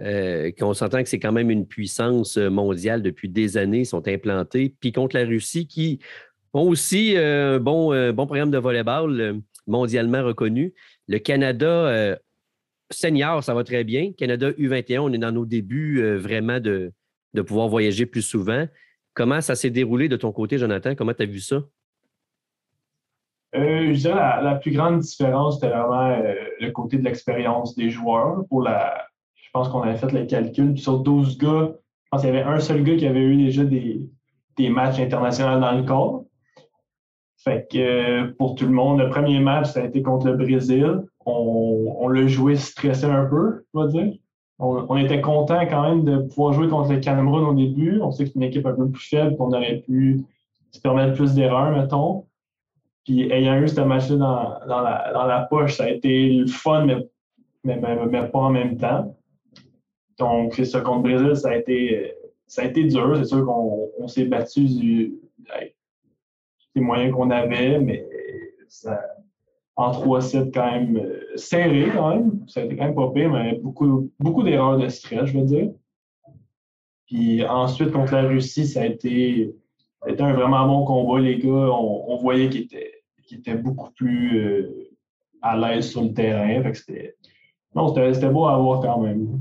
Euh, 0.00 0.52
qu'on 0.56 0.74
s'entend 0.74 1.02
que 1.02 1.08
c'est 1.08 1.18
quand 1.18 1.32
même 1.32 1.50
une 1.50 1.66
puissance 1.66 2.36
euh, 2.36 2.50
mondiale 2.50 3.02
depuis 3.02 3.28
des 3.28 3.56
années, 3.56 3.84
sont 3.84 4.06
implantés, 4.06 4.72
puis 4.78 4.92
contre 4.92 5.16
la 5.16 5.24
Russie, 5.24 5.66
qui 5.66 5.98
ont 6.52 6.68
aussi 6.68 7.16
euh, 7.16 7.56
un 7.56 7.58
bon, 7.58 8.26
programme 8.26 8.52
de 8.52 8.58
volleyball 8.58 9.40
mondialement 9.66 10.22
reconnu. 10.22 10.72
Le 11.08 11.18
Canada 11.18 12.16
senior, 12.90 13.44
ça 13.44 13.52
va 13.52 13.64
très 13.64 13.84
bien. 13.84 14.12
Canada 14.12 14.50
U21, 14.52 15.00
on 15.00 15.12
est 15.12 15.18
dans 15.18 15.32
nos 15.32 15.44
débuts 15.44 16.16
vraiment 16.16 16.58
de, 16.58 16.92
pouvoir 17.46 17.68
voyager 17.68 18.06
plus 18.06 18.22
souvent. 18.22 18.66
Comment 19.12 19.40
ça 19.40 19.54
s'est 19.56 19.70
déroulé 19.70 20.08
de 20.08 20.16
ton 20.16 20.32
côté, 20.32 20.58
Jonathan? 20.58 20.94
Comment 20.94 21.12
tu 21.12 21.22
as 21.22 21.26
vu 21.26 21.40
ça? 21.40 21.62
je 23.54 23.92
dirais 23.92 24.14
la, 24.14 24.40
la 24.42 24.54
plus 24.56 24.70
grande 24.70 25.00
différence, 25.00 25.56
c'était 25.56 25.68
vraiment 25.74 26.22
le 26.60 26.70
côté 26.70 26.98
de 26.98 27.04
l'expérience 27.04 27.74
des 27.74 27.90
joueurs 27.90 28.46
pour 28.48 28.62
la, 28.62 29.07
qu'on 29.68 29.82
avait 29.82 29.96
fait 29.96 30.12
le 30.12 30.24
calcul. 30.26 30.78
Sur 30.78 31.00
12 31.00 31.38
gars, 31.38 31.72
je 32.08 32.08
pense 32.10 32.20
qu'il 32.22 32.34
y 32.34 32.38
avait 32.38 32.48
un 32.48 32.60
seul 32.60 32.82
gars 32.84 32.96
qui 32.96 33.06
avait 33.06 33.20
eu 33.20 33.36
déjà 33.36 33.64
des, 33.64 34.08
matchs 34.70 34.98
internationaux 34.98 35.60
dans 35.60 35.72
le 35.72 35.82
corps. 35.82 36.24
Fait 37.36 37.68
que 37.70 37.78
euh, 37.78 38.32
pour 38.38 38.54
tout 38.54 38.64
le 38.64 38.72
monde, 38.72 38.98
le 38.98 39.10
premier 39.10 39.40
match, 39.40 39.72
ça 39.72 39.80
a 39.80 39.84
été 39.84 40.02
contre 40.02 40.26
le 40.26 40.36
Brésil. 40.36 41.04
On, 41.26 42.08
l'a 42.08 42.26
joué 42.26 42.56
stressé 42.56 43.04
un 43.04 43.26
peu, 43.26 43.64
on 43.74 43.82
va 43.82 43.88
dire. 43.88 44.14
On, 44.58 44.96
était 44.96 45.20
content 45.20 45.60
quand 45.66 45.82
même 45.82 46.04
de 46.04 46.18
pouvoir 46.18 46.52
jouer 46.54 46.68
contre 46.68 46.92
le 46.92 46.98
Cameroun 46.98 47.44
au 47.44 47.54
début. 47.54 48.00
On 48.00 48.10
sait 48.10 48.24
que 48.24 48.30
c'est 48.30 48.36
une 48.36 48.44
équipe 48.44 48.66
un 48.66 48.72
peu 48.72 48.88
plus 48.88 49.06
faible, 49.06 49.36
qu'on 49.36 49.52
aurait 49.52 49.82
pu 49.86 50.24
se 50.72 50.80
permettre 50.80 51.14
plus 51.14 51.34
d'erreurs, 51.34 51.70
mettons. 51.70 52.24
Puis 53.04 53.30
ayant 53.30 53.56
eu 53.58 53.68
ce 53.68 53.80
match-là 53.80 54.16
dans, 54.66 55.26
la, 55.26 55.46
poche, 55.48 55.76
ça 55.76 55.84
a 55.84 55.90
été 55.90 56.44
fun, 56.46 56.86
mais 57.64 57.76
pas 57.78 58.38
en 58.38 58.50
même 58.50 58.78
temps. 58.78 59.14
Donc, 60.18 60.54
ça, 60.54 60.80
contre 60.80 61.02
Brésil, 61.02 61.36
ça 61.36 61.50
a 61.50 61.56
été, 61.56 62.14
ça 62.46 62.62
a 62.62 62.64
été 62.64 62.84
dur. 62.84 63.16
C'est 63.16 63.24
sûr 63.24 63.44
qu'on 63.44 64.08
s'est 64.08 64.24
battu 64.24 64.64
du, 64.64 65.14
des 66.74 66.80
moyens 66.80 67.14
qu'on 67.14 67.30
avait, 67.30 67.78
mais 67.78 68.06
ça, 68.68 69.00
en 69.76 69.92
3-7 69.92 70.52
quand 70.52 70.72
même 70.72 70.96
euh, 70.96 71.36
serré 71.36 71.88
quand 71.94 72.10
même. 72.10 72.44
Ça 72.48 72.60
a 72.60 72.64
été 72.64 72.76
quand 72.76 72.84
même 72.84 72.94
pas 72.94 73.10
pire, 73.10 73.30
mais 73.30 73.54
beaucoup, 73.58 74.10
beaucoup 74.18 74.42
d'erreurs 74.42 74.78
de 74.78 74.88
stress, 74.88 75.26
je 75.26 75.38
veux 75.38 75.44
dire. 75.44 75.70
Puis 77.06 77.44
ensuite, 77.46 77.92
contre 77.92 78.12
la 78.12 78.22
Russie, 78.22 78.66
ça 78.66 78.82
a 78.82 78.86
été, 78.86 79.54
un 80.06 80.32
vraiment 80.32 80.66
bon 80.66 80.84
combat. 80.84 81.20
Les 81.20 81.38
gars, 81.38 81.48
on, 81.48 82.16
voyait 82.16 82.50
qu'ils 82.50 82.62
étaient, 82.62 82.92
étaient, 83.30 83.54
beaucoup 83.54 83.90
plus 83.92 84.38
euh, 84.40 84.90
à 85.40 85.56
l'aise 85.56 85.90
sur 85.90 86.02
le 86.02 86.12
terrain. 86.12 86.62
Fait 86.62 86.72
que 86.72 86.78
c'était, 86.78 87.16
non, 87.74 87.94
c'était 87.94 88.28
beau 88.28 88.46
à 88.46 88.58
voir 88.58 88.80
quand 88.80 89.00
même 89.00 89.40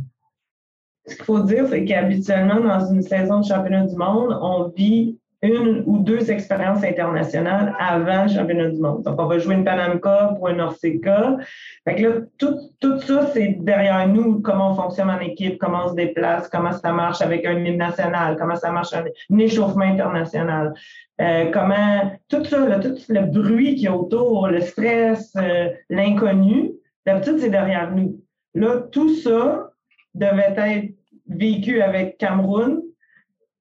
ce 1.07 1.15
qu'il 1.15 1.25
faut 1.25 1.39
dire, 1.39 1.67
c'est 1.69 1.85
qu'habituellement, 1.85 2.59
dans 2.59 2.91
une 2.91 3.01
saison 3.01 3.39
de 3.39 3.45
championnat 3.45 3.85
du 3.85 3.95
monde, 3.95 4.37
on 4.41 4.67
vit 4.75 5.17
une 5.43 5.83
ou 5.85 5.99
deux 5.99 6.31
expériences 6.31 6.83
internationales 6.83 7.75
avant 7.79 8.23
le 8.23 8.29
championnat 8.29 8.69
du 8.69 8.79
monde. 8.81 9.03
Donc, 9.03 9.21
on 9.21 9.27
va 9.27 9.37
jouer 9.37 9.53
une 9.53 9.63
Panam 9.63 9.99
Cup 9.99 10.37
ou 10.39 10.47
un 10.47 10.57
Orseca. 10.59 11.37
Fait 11.85 11.95
que 11.95 12.03
là, 12.03 12.15
tout, 12.39 12.57
tout 12.79 12.99
ça, 13.01 13.27
c'est 13.33 13.57
derrière 13.59 14.07
nous, 14.07 14.41
comment 14.41 14.71
on 14.71 14.75
fonctionne 14.75 15.11
en 15.11 15.19
équipe, 15.19 15.59
comment 15.59 15.85
on 15.85 15.89
se 15.89 15.95
déplace, 15.95 16.49
comment 16.49 16.71
ça 16.71 16.91
marche 16.91 17.21
avec 17.21 17.45
un 17.45 17.63
hymne 17.63 17.77
national, 17.77 18.35
comment 18.39 18.55
ça 18.55 18.71
marche 18.71 18.93
un, 18.93 19.37
échauffement 19.37 19.85
international. 19.85 20.73
Euh, 21.21 21.51
comment 21.51 22.11
tout 22.29 22.43
ça, 22.43 22.67
là, 22.67 22.79
tout 22.79 22.95
le 23.09 23.21
bruit 23.21 23.75
qui 23.75 23.85
est 23.85 23.89
autour, 23.89 24.47
le 24.47 24.61
stress, 24.61 25.33
euh, 25.37 25.69
l'inconnu, 25.89 26.71
d'habitude, 27.05 27.39
c'est 27.39 27.49
derrière 27.49 27.91
nous. 27.91 28.19
Là, 28.55 28.81
tout 28.91 29.15
ça 29.15 29.69
devait 30.15 30.53
être 30.57 30.96
vécu 31.27 31.81
avec 31.81 32.17
Cameroun. 32.17 32.81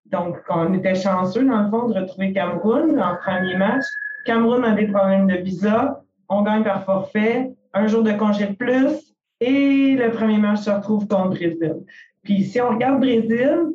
Donc, 0.07 0.37
on 0.49 0.73
était 0.75 0.95
chanceux, 0.95 1.45
dans 1.45 1.63
le 1.63 1.71
fond, 1.71 1.89
de 1.89 1.95
retrouver 1.95 2.33
Cameroun 2.33 3.01
en 3.01 3.17
premier 3.17 3.57
match. 3.57 3.85
Cameroun 4.25 4.65
a 4.65 4.73
des 4.73 4.87
problèmes 4.87 5.27
de 5.27 5.37
visa. 5.37 6.03
On 6.29 6.43
gagne 6.43 6.65
par 6.65 6.85
forfait, 6.85 7.53
un 7.73 7.87
jour 7.87 8.03
de 8.03 8.13
congé 8.13 8.47
de 8.47 8.55
plus, 8.55 9.15
et 9.41 9.97
le 9.97 10.11
premier 10.11 10.39
match 10.39 10.61
se 10.61 10.71
retrouve 10.71 11.07
contre 11.07 11.31
Brésil. 11.31 11.85
Puis, 12.23 12.45
si 12.45 12.61
on 12.61 12.71
regarde 12.71 13.01
Brésil, 13.01 13.73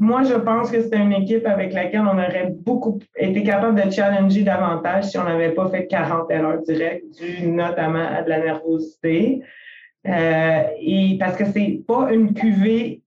moi, 0.00 0.22
je 0.22 0.34
pense 0.34 0.70
que 0.70 0.80
c'était 0.80 0.98
une 0.98 1.12
équipe 1.12 1.44
avec 1.44 1.72
laquelle 1.72 2.02
on 2.02 2.16
aurait 2.16 2.54
beaucoup 2.56 3.00
été 3.16 3.42
capable 3.42 3.82
de 3.82 3.90
challenger 3.90 4.44
davantage 4.44 5.06
si 5.06 5.18
on 5.18 5.24
n'avait 5.24 5.50
pas 5.50 5.68
fait 5.70 5.88
40 5.88 6.30
erreurs 6.30 6.62
directes, 6.62 7.04
dues 7.18 7.48
notamment 7.48 8.06
à 8.06 8.22
de 8.22 8.28
la 8.28 8.38
nervosité. 8.38 9.42
Euh, 10.08 10.62
et 10.80 11.16
parce 11.18 11.36
que 11.36 11.44
c'est 11.44 11.82
pas 11.86 12.12
une 12.12 12.32
cuvée 12.32 13.02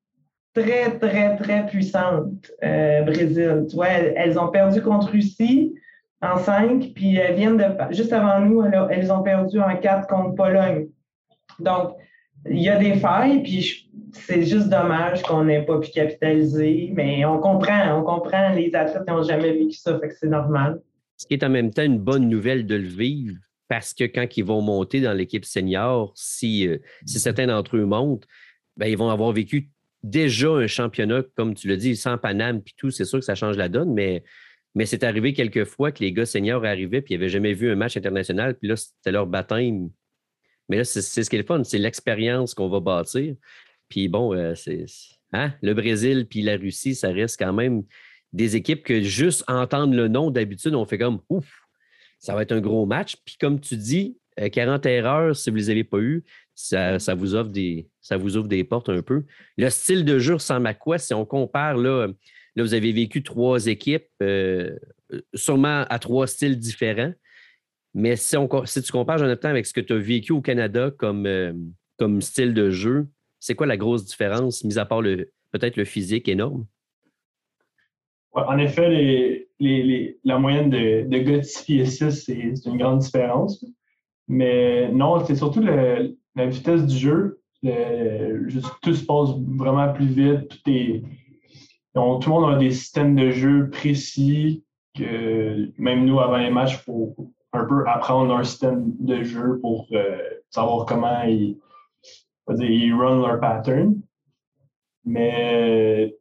très, 0.53 0.97
très, 0.99 1.35
très 1.37 1.65
puissante, 1.65 2.51
euh, 2.63 3.01
Brésil. 3.03 3.65
Tu 3.69 3.75
vois, 3.75 3.87
elles, 3.87 4.37
ont 4.37 4.49
perdu 4.49 4.81
contre 4.81 5.11
Russie 5.11 5.73
en 6.21 6.37
5, 6.37 6.91
puis 6.93 7.15
elles 7.15 7.35
viennent 7.35 7.57
de. 7.57 7.65
Juste 7.91 8.13
avant 8.13 8.39
nous, 8.39 8.61
elles, 8.63 9.11
ont 9.11 9.23
perdu 9.23 9.59
en 9.59 9.75
4 9.75 10.07
contre 10.07 10.35
Pologne. 10.35 10.87
Donc, 11.59 11.93
il 12.49 12.59
y 12.59 12.69
a 12.69 12.77
des 12.77 12.95
failles, 12.95 13.43
puis 13.43 13.89
c'est 14.13 14.43
juste 14.43 14.69
dommage 14.69 15.21
qu'on 15.23 15.45
n'ait 15.45 15.63
pas 15.63 15.79
pu 15.79 15.91
capitaliser, 15.91 16.91
mais 16.93 17.23
on 17.25 17.39
comprend, 17.39 17.99
on 17.99 18.03
comprend, 18.03 18.49
les 18.53 18.73
athlètes 18.75 19.07
n'ont 19.07 19.23
jamais 19.23 19.53
vécu 19.53 19.73
ça, 19.73 19.99
fait 19.99 20.09
que 20.09 20.15
c'est 20.15 20.29
normal. 20.29 20.81
Ce 21.17 21.27
qui 21.27 21.35
est 21.35 21.43
en 21.43 21.49
même 21.49 21.71
temps 21.71 21.83
une 21.83 21.99
bonne 21.99 22.27
nouvelle 22.27 22.65
de 22.65 22.75
le 22.75 22.87
vivre, 22.87 23.37
parce 23.71 23.93
que 23.93 24.03
quand 24.03 24.27
ils 24.35 24.43
vont 24.43 24.61
monter 24.61 24.99
dans 24.99 25.13
l'équipe 25.13 25.45
senior, 25.45 26.11
si, 26.13 26.67
euh, 26.67 26.79
si 27.05 27.21
certains 27.21 27.47
d'entre 27.47 27.77
eux 27.77 27.85
montent, 27.85 28.27
ben, 28.75 28.87
ils 28.87 28.97
vont 28.97 29.09
avoir 29.09 29.31
vécu 29.31 29.69
déjà 30.03 30.49
un 30.49 30.67
championnat, 30.67 31.23
comme 31.37 31.53
tu 31.53 31.69
l'as 31.69 31.77
dit, 31.77 31.95
sans 31.95 32.17
Paname 32.17 32.61
puis 32.61 32.73
tout, 32.75 32.91
c'est 32.91 33.05
sûr 33.05 33.19
que 33.19 33.23
ça 33.23 33.33
change 33.33 33.55
la 33.55 33.69
donne, 33.69 33.93
mais, 33.93 34.25
mais 34.75 34.85
c'est 34.85 35.05
arrivé 35.05 35.31
quelques 35.31 35.63
fois 35.63 35.93
que 35.93 36.03
les 36.03 36.11
gars 36.11 36.25
seniors 36.25 36.65
arrivaient 36.65 37.01
puis 37.01 37.13
ils 37.13 37.17
n'avaient 37.17 37.29
jamais 37.29 37.53
vu 37.53 37.71
un 37.71 37.75
match 37.75 37.95
international, 37.95 38.57
puis 38.57 38.67
là, 38.67 38.75
c'était 38.75 39.13
leur 39.13 39.25
baptême 39.25 39.89
mais 40.67 40.75
là, 40.75 40.83
c'est 40.83 41.01
ce 41.01 41.29
qui 41.29 41.37
est 41.37 41.39
le 41.39 41.45
fun, 41.45 41.63
c'est 41.63 41.77
l'expérience 41.77 42.53
qu'on 42.53 42.67
va 42.67 42.81
bâtir. 42.81 43.35
Puis 43.87 44.09
bon, 44.09 44.33
euh, 44.33 44.53
c'est 44.53 44.85
hein, 45.31 45.53
le 45.61 45.73
Brésil 45.73 46.27
puis 46.29 46.41
la 46.41 46.57
Russie, 46.57 46.93
ça 46.93 47.09
reste 47.09 47.39
quand 47.39 47.53
même 47.53 47.83
des 48.33 48.57
équipes 48.57 48.83
que 48.83 49.01
juste 49.01 49.45
entendre 49.47 49.93
le 49.93 50.09
nom 50.09 50.29
d'habitude, 50.29 50.75
on 50.75 50.85
fait 50.85 50.97
comme 50.97 51.21
ouf, 51.29 51.60
ça 52.21 52.35
va 52.35 52.43
être 52.43 52.51
un 52.53 52.61
gros 52.61 52.85
match. 52.85 53.17
Puis 53.25 53.35
comme 53.37 53.59
tu 53.59 53.75
dis, 53.75 54.17
40 54.37 54.85
euh, 54.85 54.89
erreurs, 54.89 55.35
si 55.35 55.49
vous 55.49 55.57
ne 55.57 55.61
les 55.61 55.69
avez 55.71 55.83
pas 55.83 55.97
eues, 55.97 56.23
ça, 56.53 56.97
vous 57.15 57.43
des, 57.43 57.89
ça 57.99 58.15
vous 58.15 58.37
ouvre 58.37 58.47
des 58.47 58.63
portes 58.63 58.89
un 58.89 59.01
peu. 59.01 59.25
Le 59.57 59.69
style 59.69 60.05
de 60.05 60.19
jeu 60.19 60.35
ressemble 60.35 60.67
à 60.67 60.73
quoi? 60.73 60.99
Si 60.99 61.13
on 61.13 61.25
compare, 61.25 61.75
là, 61.75 62.07
là 62.55 62.63
vous 62.63 62.73
avez 62.75 62.91
vécu 62.91 63.23
trois 63.23 63.65
équipes, 63.65 64.07
euh, 64.21 64.77
sûrement 65.33 65.83
à 65.89 65.99
trois 65.99 66.27
styles 66.27 66.57
différents. 66.57 67.13
Mais 67.93 68.15
si, 68.15 68.37
tu 68.37 68.91
compares, 68.91 69.17
Jonathan, 69.17 69.49
avec 69.49 69.65
ce 69.65 69.73
que 69.73 69.81
tu 69.81 69.93
as 69.93 69.97
vécu 69.97 70.31
au 70.31 70.41
Canada 70.41 70.91
comme, 70.91 71.25
euh, 71.25 71.51
comme 71.97 72.21
style 72.21 72.53
de 72.53 72.69
jeu, 72.69 73.07
c'est 73.39 73.55
quoi 73.55 73.65
la 73.65 73.77
grosse 73.77 74.05
différence, 74.05 74.63
mis 74.63 74.77
à 74.77 74.85
part 74.85 75.01
peut-être 75.01 75.75
le 75.75 75.85
physique 75.85 76.29
énorme? 76.29 76.65
en 78.33 78.57
effet, 78.59 79.40
la 79.61 80.39
moyenne 80.39 80.69
de, 80.69 81.07
de 81.07 81.17
gars 81.19 81.37
de 81.37 81.43
6 81.43 82.09
c'est 82.09 82.53
une 82.65 82.77
grande 82.77 82.99
différence. 82.99 83.63
Mais 84.27 84.91
non, 84.91 85.23
c'est 85.25 85.35
surtout 85.35 85.61
la 85.61 86.45
vitesse 86.45 86.85
du 86.85 86.97
jeu. 86.97 87.41
tout 88.81 88.93
se 88.93 89.05
passe 89.05 89.29
vraiment 89.57 89.91
plus 89.93 90.07
vite. 90.07 90.47
Tout, 90.47 90.69
est, 90.69 91.03
tout 91.93 91.99
le 92.01 92.29
monde 92.29 92.55
a 92.55 92.57
des 92.57 92.71
systèmes 92.71 93.15
de 93.15 93.31
jeu 93.31 93.69
précis 93.69 94.63
que 94.97 95.71
même 95.77 96.05
nous, 96.05 96.19
avant 96.19 96.37
les 96.37 96.49
matchs, 96.49 96.73
il 96.73 96.83
faut, 96.83 97.15
un 97.53 97.65
peu 97.65 97.87
apprendre 97.87 98.33
un 98.35 98.43
système 98.43 98.93
de 98.99 99.23
jeu 99.23 99.59
pour 99.61 99.87
euh, 99.91 100.17
savoir 100.49 100.85
comment 100.85 101.23
ils, 101.23 101.57
ils 102.59 102.93
run 102.93 103.21
leur 103.21 103.39
pattern. 103.39 103.95
Mais 105.03 106.15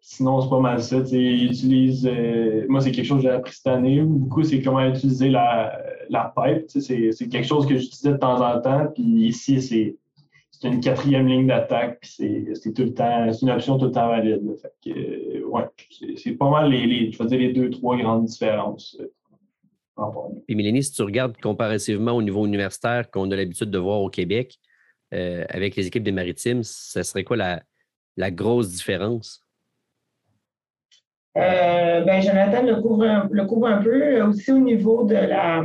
sinon, 0.00 0.40
c'est 0.40 0.48
pas 0.48 0.60
mal 0.60 0.82
ça. 0.82 0.96
Euh, 0.96 2.66
moi, 2.68 2.80
c'est 2.80 2.92
quelque 2.92 3.04
chose 3.04 3.22
que 3.22 3.28
j'ai 3.28 3.34
appris 3.34 3.54
cette 3.54 3.66
année. 3.66 4.00
Beaucoup, 4.00 4.42
c'est 4.42 4.62
comment 4.62 4.84
utiliser 4.86 5.28
la, 5.28 5.78
la 6.08 6.32
pipe. 6.36 6.66
C'est 6.68 7.28
quelque 7.28 7.46
chose 7.46 7.66
que 7.66 7.76
j'utilisais 7.76 8.12
de 8.12 8.16
temps 8.18 8.40
en 8.40 8.60
temps. 8.60 8.86
Puis 8.94 9.02
ici, 9.02 9.60
c'est 9.62 9.96
une 10.62 10.80
quatrième 10.80 11.26
ligne 11.26 11.46
d'attaque. 11.46 11.98
c'est 12.02 12.74
tout 12.74 12.82
le 12.82 12.94
temps. 12.94 13.32
C'est 13.32 13.42
une 13.42 13.50
option 13.50 13.78
tout 13.78 13.86
le 13.86 13.92
temps 13.92 14.08
valide. 14.08 14.42
Que, 14.84 15.44
ouais, 15.44 15.64
c'est 16.16 16.32
pas 16.32 16.50
mal 16.50 16.70
les, 16.70 16.86
les, 16.86 17.12
je 17.12 17.22
les 17.22 17.52
deux, 17.52 17.70
trois 17.70 17.96
grandes 17.96 18.24
différences. 18.24 18.96
Puis 20.46 20.56
Mélanie, 20.56 20.82
si 20.82 20.92
tu 20.92 21.02
regardes 21.02 21.36
comparativement 21.40 22.12
au 22.12 22.22
niveau 22.22 22.46
universitaire 22.46 23.10
qu'on 23.10 23.30
a 23.30 23.36
l'habitude 23.36 23.70
de 23.70 23.78
voir 23.78 24.00
au 24.00 24.08
Québec, 24.08 24.58
euh, 25.12 25.44
avec 25.48 25.76
les 25.76 25.86
équipes 25.86 26.02
des 26.02 26.12
maritimes, 26.12 26.62
ça 26.62 27.02
serait 27.02 27.24
quoi 27.24 27.36
la, 27.36 28.30
grosse 28.30 28.70
différence? 28.70 29.44
Euh, 31.36 32.04
ben, 32.04 32.20
Jonathan 32.20 32.62
le 32.62 32.80
couvre, 32.80 33.66
un, 33.66 33.82
peu. 33.82 34.22
Aussi 34.22 34.52
au 34.52 34.58
niveau 34.58 35.04
de 35.04 35.14
la, 35.14 35.64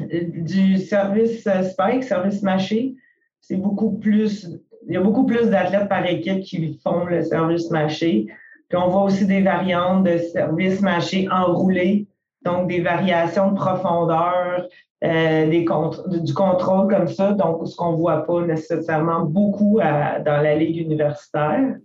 du 0.00 0.78
service 0.78 1.48
Spike, 1.70 2.04
service 2.04 2.42
mâché, 2.42 2.94
c'est 3.40 3.56
beaucoup 3.56 3.92
plus. 3.92 4.48
Il 4.88 4.94
y 4.94 4.96
a 4.96 5.00
beaucoup 5.00 5.26
plus 5.26 5.50
d'athlètes 5.50 5.88
par 5.88 6.06
équipe 6.06 6.42
qui 6.42 6.78
font 6.82 7.04
le 7.04 7.22
service 7.22 7.70
mâché. 7.70 8.26
Puis 8.68 8.78
on 8.78 8.88
voit 8.88 9.04
aussi 9.04 9.26
des 9.26 9.42
variantes 9.42 10.04
de 10.04 10.18
service 10.18 10.80
mâché 10.80 11.28
enroulé 11.30 12.06
donc 12.46 12.68
des 12.68 12.80
variations 12.80 13.50
de 13.50 13.56
profondeur, 13.56 14.66
euh, 15.04 15.46
du 15.46 16.34
contrôle 16.34 16.88
comme 16.88 17.08
ça, 17.08 17.32
donc 17.32 17.66
ce 17.66 17.76
qu'on 17.76 17.92
ne 17.92 17.96
voit 17.96 18.24
pas 18.24 18.46
nécessairement 18.46 19.24
beaucoup 19.24 19.78
dans 19.78 20.42
la 20.42 20.54
ligue 20.54 20.78
universitaire. 20.78 21.76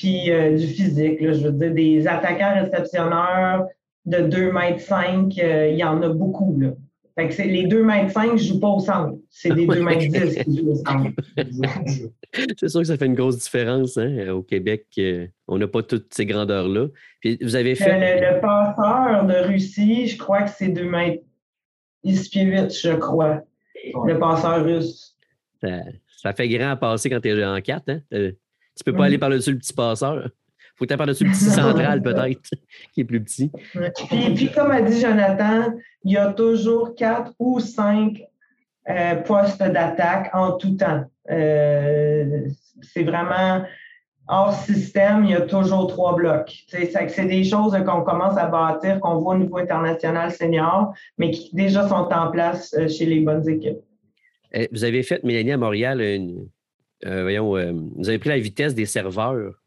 Puis 0.00 0.30
euh, 0.30 0.56
du 0.56 0.66
physique, 0.66 1.18
je 1.20 1.48
veux 1.48 1.52
dire, 1.52 1.74
des 1.74 2.08
attaquants 2.08 2.54
réceptionneurs 2.54 3.66
de 4.06 4.20
2 4.20 4.50
mètres 4.50 4.80
5, 4.80 5.38
euh, 5.38 5.68
il 5.68 5.76
y 5.76 5.84
en 5.84 6.00
a 6.00 6.08
beaucoup. 6.08 6.58
Là. 6.58 6.70
Fait 7.14 7.28
que 7.28 7.42
les 7.42 7.66
2 7.66 7.84
mètres 7.84 8.10
5 8.10 8.32
ne 8.32 8.38
jouent 8.38 8.60
pas 8.60 8.68
au 8.68 8.80
centre. 8.80 9.18
C'est 9.28 9.52
des 9.52 9.66
2 9.66 9.82
mètres 9.82 10.10
10 10.10 10.42
qui 10.42 10.56
jouent 10.56 10.70
au 10.70 10.74
centre. 10.76 11.10
C'est 12.56 12.68
sûr 12.68 12.80
que 12.80 12.86
ça 12.86 12.96
fait 12.96 13.04
une 13.04 13.14
grosse 13.14 13.36
différence. 13.36 13.98
Hein? 13.98 14.30
Au 14.30 14.42
Québec, 14.42 14.86
euh, 14.96 15.26
on 15.46 15.58
n'a 15.58 15.68
pas 15.68 15.82
toutes 15.82 16.14
ces 16.14 16.24
grandeurs-là. 16.24 16.86
Puis 17.20 17.36
vous 17.42 17.54
avez 17.54 17.74
fait. 17.74 18.20
Le, 18.20 18.40
passeur 18.40 19.26
de 19.26 19.34
Russie, 19.48 20.06
je 20.06 20.16
crois 20.16 20.44
que 20.44 20.50
c'est 20.50 20.68
2 20.68 20.82
mètres 20.84 21.22
10 22.04 22.28
pieds 22.30 22.44
8, 22.44 22.72
je 22.72 22.94
crois. 22.94 23.42
Le 23.84 24.18
passeur 24.18 24.64
russe. 24.64 25.14
Ça, 25.60 26.32
fait 26.32 26.48
grand 26.48 26.70
à 26.70 26.76
passer 26.76 27.10
quand 27.10 27.20
tu 27.20 27.28
es 27.28 27.44
en 27.44 27.60
4. 27.60 27.90
Hein? 27.90 28.30
Tu 28.80 28.90
peux 28.90 28.96
pas 28.96 29.04
aller 29.04 29.18
par-dessus 29.18 29.52
le 29.52 29.58
petit 29.58 29.74
passeur 29.74 30.30
faut 30.80 30.86
que 30.86 30.92
tu 30.92 30.96
par-dessus 30.96 31.24
le 31.24 31.30
petit 31.30 31.44
central, 31.44 32.02
peut-être, 32.02 32.50
qui 32.94 33.02
est 33.02 33.04
plus 33.04 33.22
petit. 33.22 33.50
Puis, 34.08 34.34
puis, 34.34 34.50
comme 34.50 34.70
a 34.70 34.80
dit 34.80 34.98
Jonathan, 34.98 35.74
il 36.04 36.12
y 36.12 36.16
a 36.16 36.32
toujours 36.32 36.94
quatre 36.94 37.34
ou 37.38 37.60
cinq 37.60 38.22
euh, 38.88 39.16
postes 39.16 39.62
d'attaque 39.62 40.30
en 40.32 40.52
tout 40.52 40.76
temps. 40.76 41.04
Euh, 41.30 42.48
c'est 42.80 43.02
vraiment 43.02 43.62
hors 44.26 44.54
système, 44.54 45.24
il 45.24 45.32
y 45.32 45.34
a 45.34 45.42
toujours 45.42 45.86
trois 45.88 46.14
blocs. 46.14 46.64
C'est 46.68 47.26
des 47.26 47.44
choses 47.44 47.76
qu'on 47.84 48.02
commence 48.02 48.38
à 48.38 48.46
bâtir, 48.46 49.00
qu'on 49.00 49.16
voit 49.16 49.34
au 49.34 49.38
niveau 49.38 49.58
international 49.58 50.30
senior, 50.30 50.94
mais 51.18 51.30
qui 51.30 51.54
déjà 51.54 51.86
sont 51.88 52.08
en 52.10 52.30
place 52.30 52.74
euh, 52.78 52.88
chez 52.88 53.04
les 53.04 53.20
bonnes 53.20 53.46
équipes. 53.48 53.80
Vous 54.72 54.82
avez 54.82 55.02
fait, 55.04 55.22
Mélanie, 55.22 55.52
à 55.52 55.56
Montréal, 55.58 56.00
voyons, 57.04 57.74
vous 57.96 58.08
avez 58.08 58.18
pris 58.18 58.28
la 58.30 58.38
vitesse 58.38 58.74
des 58.74 58.86
serveurs 58.86 59.60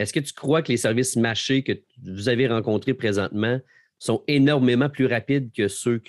est-ce 0.00 0.14
que 0.14 0.20
tu 0.20 0.32
crois 0.32 0.62
que 0.62 0.68
les 0.68 0.78
services 0.78 1.16
mâchés 1.16 1.62
que 1.62 1.72
vous 2.02 2.30
avez 2.30 2.48
rencontrés 2.48 2.94
présentement 2.94 3.58
sont 3.98 4.22
énormément 4.28 4.88
plus 4.88 5.04
rapides 5.06 5.50
que 5.54 5.68
ceux 5.68 6.00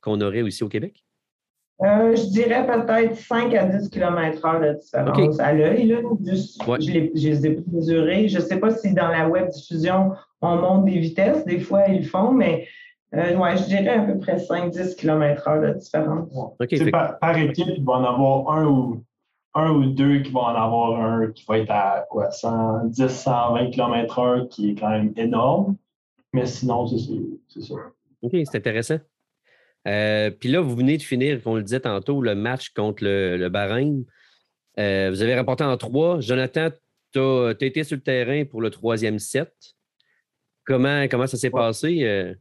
qu'on 0.00 0.20
aurait 0.20 0.42
aussi 0.42 0.62
au 0.62 0.68
Québec? 0.68 1.04
Euh, 1.82 2.14
je 2.14 2.30
dirais 2.30 2.64
peut-être 2.64 3.16
5 3.16 3.52
à 3.54 3.64
10 3.64 3.90
km/h 3.90 4.60
de 4.60 4.78
différence 4.78 5.40
à 5.40 5.52
l'œil. 5.52 5.88
Je, 5.88 6.92
les, 6.92 7.46
ai 7.46 7.50
pas 7.50 7.62
mesurés. 7.72 8.28
Je 8.28 8.38
ne 8.38 8.42
sais 8.42 8.60
pas 8.60 8.70
si 8.70 8.94
dans 8.94 9.08
la 9.08 9.28
web 9.28 9.48
diffusion, 9.48 10.12
on 10.40 10.56
monte 10.56 10.84
des 10.84 11.00
vitesses. 11.00 11.44
Des 11.44 11.58
fois, 11.58 11.88
ils 11.88 12.02
le 12.02 12.06
font, 12.06 12.30
mais 12.30 12.68
euh, 13.16 13.34
je 13.56 13.64
dirais 13.64 13.88
à 13.88 14.02
peu 14.02 14.18
près 14.18 14.36
5-10 14.36 14.94
km/h 14.94 15.66
de 15.66 15.78
différence. 15.80 16.30
par, 17.20 17.36
équipe, 17.38 17.66
il 17.76 17.84
va 17.84 17.94
en 17.94 18.04
avoir 18.04 18.56
un 18.56 18.66
ou 18.66 19.04
un 19.54 19.70
ou 19.70 19.86
deux 19.86 20.20
qui 20.20 20.30
vont 20.30 20.40
en 20.40 20.54
avoir 20.54 21.00
un 21.00 21.30
qui 21.30 21.44
va 21.46 21.58
être 21.58 21.70
à 21.70 22.06
quoi, 22.10 22.30
110, 22.30 23.06
120 23.08 23.70
km/h, 23.70 24.48
qui 24.48 24.70
est 24.70 24.74
quand 24.74 24.90
même 24.90 25.12
énorme. 25.16 25.76
Mais 26.32 26.46
sinon, 26.46 26.86
c'est 26.86 27.60
ça. 27.60 27.74
OK, 28.22 28.32
c'est 28.32 28.56
intéressant. 28.56 28.98
Euh, 29.86 30.30
puis 30.30 30.48
là, 30.48 30.60
vous 30.60 30.74
venez 30.74 30.96
de 30.96 31.02
finir, 31.02 31.42
comme 31.42 31.54
on 31.54 31.56
le 31.56 31.62
disait 31.62 31.80
tantôt, 31.80 32.22
le 32.22 32.34
match 32.34 32.70
contre 32.70 33.04
le, 33.04 33.36
le 33.36 33.48
Bahreïn. 33.48 34.04
Euh, 34.78 35.10
vous 35.10 35.20
avez 35.22 35.36
remporté 35.36 35.64
en 35.64 35.76
trois. 35.76 36.20
Jonathan, 36.20 36.70
tu 37.12 37.18
as, 37.18 37.54
été 37.60 37.84
sur 37.84 37.96
le 37.96 38.02
terrain 38.02 38.44
pour 38.44 38.62
le 38.62 38.70
troisième 38.70 39.18
set. 39.18 39.52
Comment, 40.64 41.06
comment 41.08 41.26
ça 41.26 41.36
s'est 41.36 41.50
passé? 41.50 42.34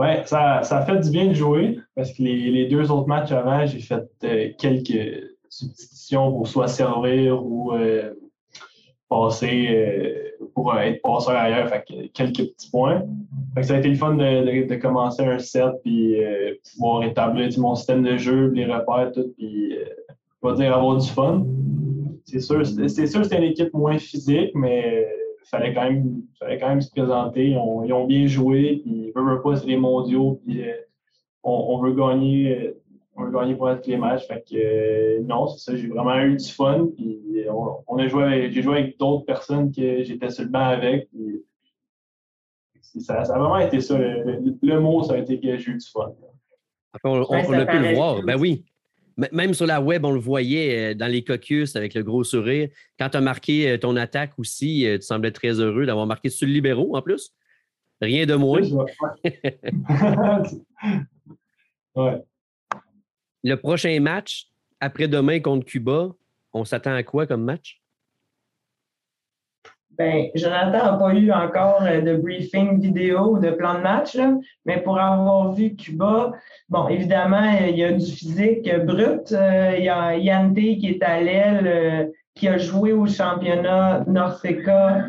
Euh? 0.00 0.04
Ben, 0.04 0.24
ça, 0.24 0.62
ça 0.62 0.78
a 0.78 0.86
fait 0.86 0.98
du 1.00 1.10
bien 1.10 1.26
de 1.26 1.34
jouer 1.34 1.78
parce 1.94 2.12
que 2.12 2.22
les, 2.22 2.50
les 2.50 2.66
deux 2.66 2.90
autres 2.90 3.08
matchs 3.08 3.32
avant, 3.32 3.66
j'ai 3.66 3.80
fait 3.80 4.04
euh, 4.24 4.50
quelques 4.58 5.30
substitutions 5.48 6.32
pour 6.32 6.48
soit 6.48 6.68
servir 6.68 7.44
ou 7.44 7.72
euh, 7.72 8.12
passer 9.08 9.68
euh, 9.70 10.46
pour 10.54 10.76
être 10.76 11.00
passeur 11.02 11.36
ailleurs, 11.36 11.68
fait 11.68 11.84
quelques 12.12 12.52
petits 12.52 12.70
points. 12.70 13.02
Fait 13.54 13.62
ça 13.62 13.74
a 13.74 13.78
été 13.78 13.88
le 13.88 13.94
fun 13.94 14.14
de, 14.14 14.66
de, 14.66 14.74
commencer 14.76 15.24
un 15.24 15.38
set 15.38 15.70
puis 15.82 16.16
pouvoir 16.72 17.04
établir 17.04 17.48
mon 17.58 17.74
système 17.74 18.02
de 18.02 18.16
jeu, 18.16 18.50
les 18.50 18.64
repères, 18.64 19.12
tout, 19.12 19.32
puis 19.36 19.76
va 20.42 20.54
dire 20.54 20.76
avoir 20.76 20.96
du 20.96 21.08
fun. 21.08 21.44
C'est 22.24 22.40
sûr, 22.40 22.66
c'est 22.66 23.06
sûr 23.06 23.22
une 23.32 23.44
équipe 23.44 23.72
moins 23.74 23.98
physique, 23.98 24.50
mais 24.54 25.06
fallait 25.54 25.74
quand 25.74 25.84
même, 25.84 26.22
fallait 26.38 26.58
quand 26.58 26.68
même 26.68 26.80
se 26.80 26.90
présenter. 26.90 27.50
ils 27.50 27.58
ont 27.58 28.06
bien 28.06 28.26
joué, 28.26 28.80
puis 28.84 29.12
veut, 29.14 29.22
veut 29.22 29.42
pas, 29.42 29.56
c'est 29.56 29.66
les 29.66 29.76
mondiaux, 29.76 30.40
puis 30.44 30.68
euh, 30.68 30.74
on, 31.42 31.80
veut 31.82 31.92
gagner 31.92 32.58
euh, 32.58 32.82
on 33.16 33.26
a 33.26 33.30
gagné 33.30 33.54
pour 33.54 33.70
tous 33.80 33.90
les 33.90 33.96
matchs. 33.96 34.26
Fait 34.26 34.44
que 34.48 35.20
non, 35.22 35.46
c'est 35.46 35.58
ça, 35.58 35.76
j'ai 35.76 35.86
vraiment 35.86 36.18
eu 36.18 36.36
du 36.36 36.48
fun. 36.48 36.88
Puis 36.96 37.46
on, 37.86 37.98
a 37.98 38.08
joué 38.08 38.50
j'ai 38.50 38.62
joué 38.62 38.78
avec 38.78 38.98
d'autres 38.98 39.24
personnes 39.24 39.70
que 39.70 40.02
j'étais 40.02 40.30
sur 40.30 40.44
le 40.44 40.50
banc 40.50 40.66
avec. 40.66 41.08
ça, 42.98 43.24
ça, 43.24 43.34
a 43.34 43.38
vraiment 43.38 43.58
été 43.58 43.80
ça. 43.80 43.96
Le, 43.96 44.80
mot, 44.80 45.02
ça 45.04 45.14
a 45.14 45.18
été 45.18 45.38
que 45.38 45.56
j'ai 45.56 45.70
eu 45.70 45.76
du 45.76 45.86
fun. 45.86 46.12
on, 47.04 47.22
a 47.22 47.66
pu 47.66 47.78
le 47.78 47.94
voir. 47.94 48.22
Ben 48.22 48.36
oui. 48.38 48.64
Même 49.16 49.54
sur 49.54 49.66
la 49.66 49.80
web, 49.80 50.04
on 50.04 50.10
le 50.10 50.18
voyait 50.18 50.92
euh, 50.92 50.94
dans 50.94 51.06
les 51.06 51.22
caucus 51.22 51.76
avec 51.76 51.94
le 51.94 52.02
gros 52.02 52.24
sourire. 52.24 52.68
Quand 52.98 53.10
tu 53.10 53.16
as 53.16 53.20
marqué 53.20 53.70
euh, 53.70 53.78
ton 53.78 53.94
attaque 53.96 54.32
aussi, 54.38 54.86
euh, 54.86 54.98
tu 54.98 55.02
semblais 55.02 55.30
très 55.30 55.60
heureux 55.60 55.86
d'avoir 55.86 56.06
marqué 56.06 56.30
sur 56.30 56.48
le 56.48 56.52
libéraux 56.52 56.96
en 56.96 57.02
plus. 57.02 57.32
Rien 58.00 58.26
de 58.26 58.34
moins. 58.34 58.62
Le 63.44 63.56
prochain 63.56 64.00
match, 64.00 64.48
après-demain 64.80 65.38
contre 65.38 65.66
Cuba, 65.66 66.08
on 66.52 66.64
s'attend 66.64 66.94
à 66.94 67.02
quoi 67.02 67.26
comme 67.26 67.44
match? 67.44 67.83
Ben, 69.96 70.28
Jonathan 70.34 70.72
n'a 70.72 70.92
pas 70.94 71.14
eu 71.14 71.30
encore 71.30 71.82
euh, 71.82 72.00
de 72.00 72.16
briefing 72.16 72.80
vidéo 72.80 73.34
ou 73.34 73.38
de 73.38 73.50
plan 73.50 73.74
de 73.74 73.80
match, 73.80 74.18
mais 74.64 74.78
pour 74.78 74.98
avoir 74.98 75.52
vu 75.52 75.76
Cuba, 75.76 76.32
bon, 76.68 76.88
évidemment, 76.88 77.52
il 77.68 77.76
y 77.76 77.84
a 77.84 77.92
du 77.92 78.04
physique 78.04 78.68
brut. 78.84 79.30
Euh, 79.32 79.74
il 79.78 79.84
y 79.84 79.88
a 79.88 80.16
Yante 80.16 80.54
qui 80.54 80.88
est 80.88 81.02
à 81.02 81.20
l'aile, 81.20 81.66
euh, 81.66 82.06
qui 82.34 82.48
a 82.48 82.58
joué 82.58 82.92
au 82.92 83.06
championnat 83.06 84.04
Norseca 84.08 85.04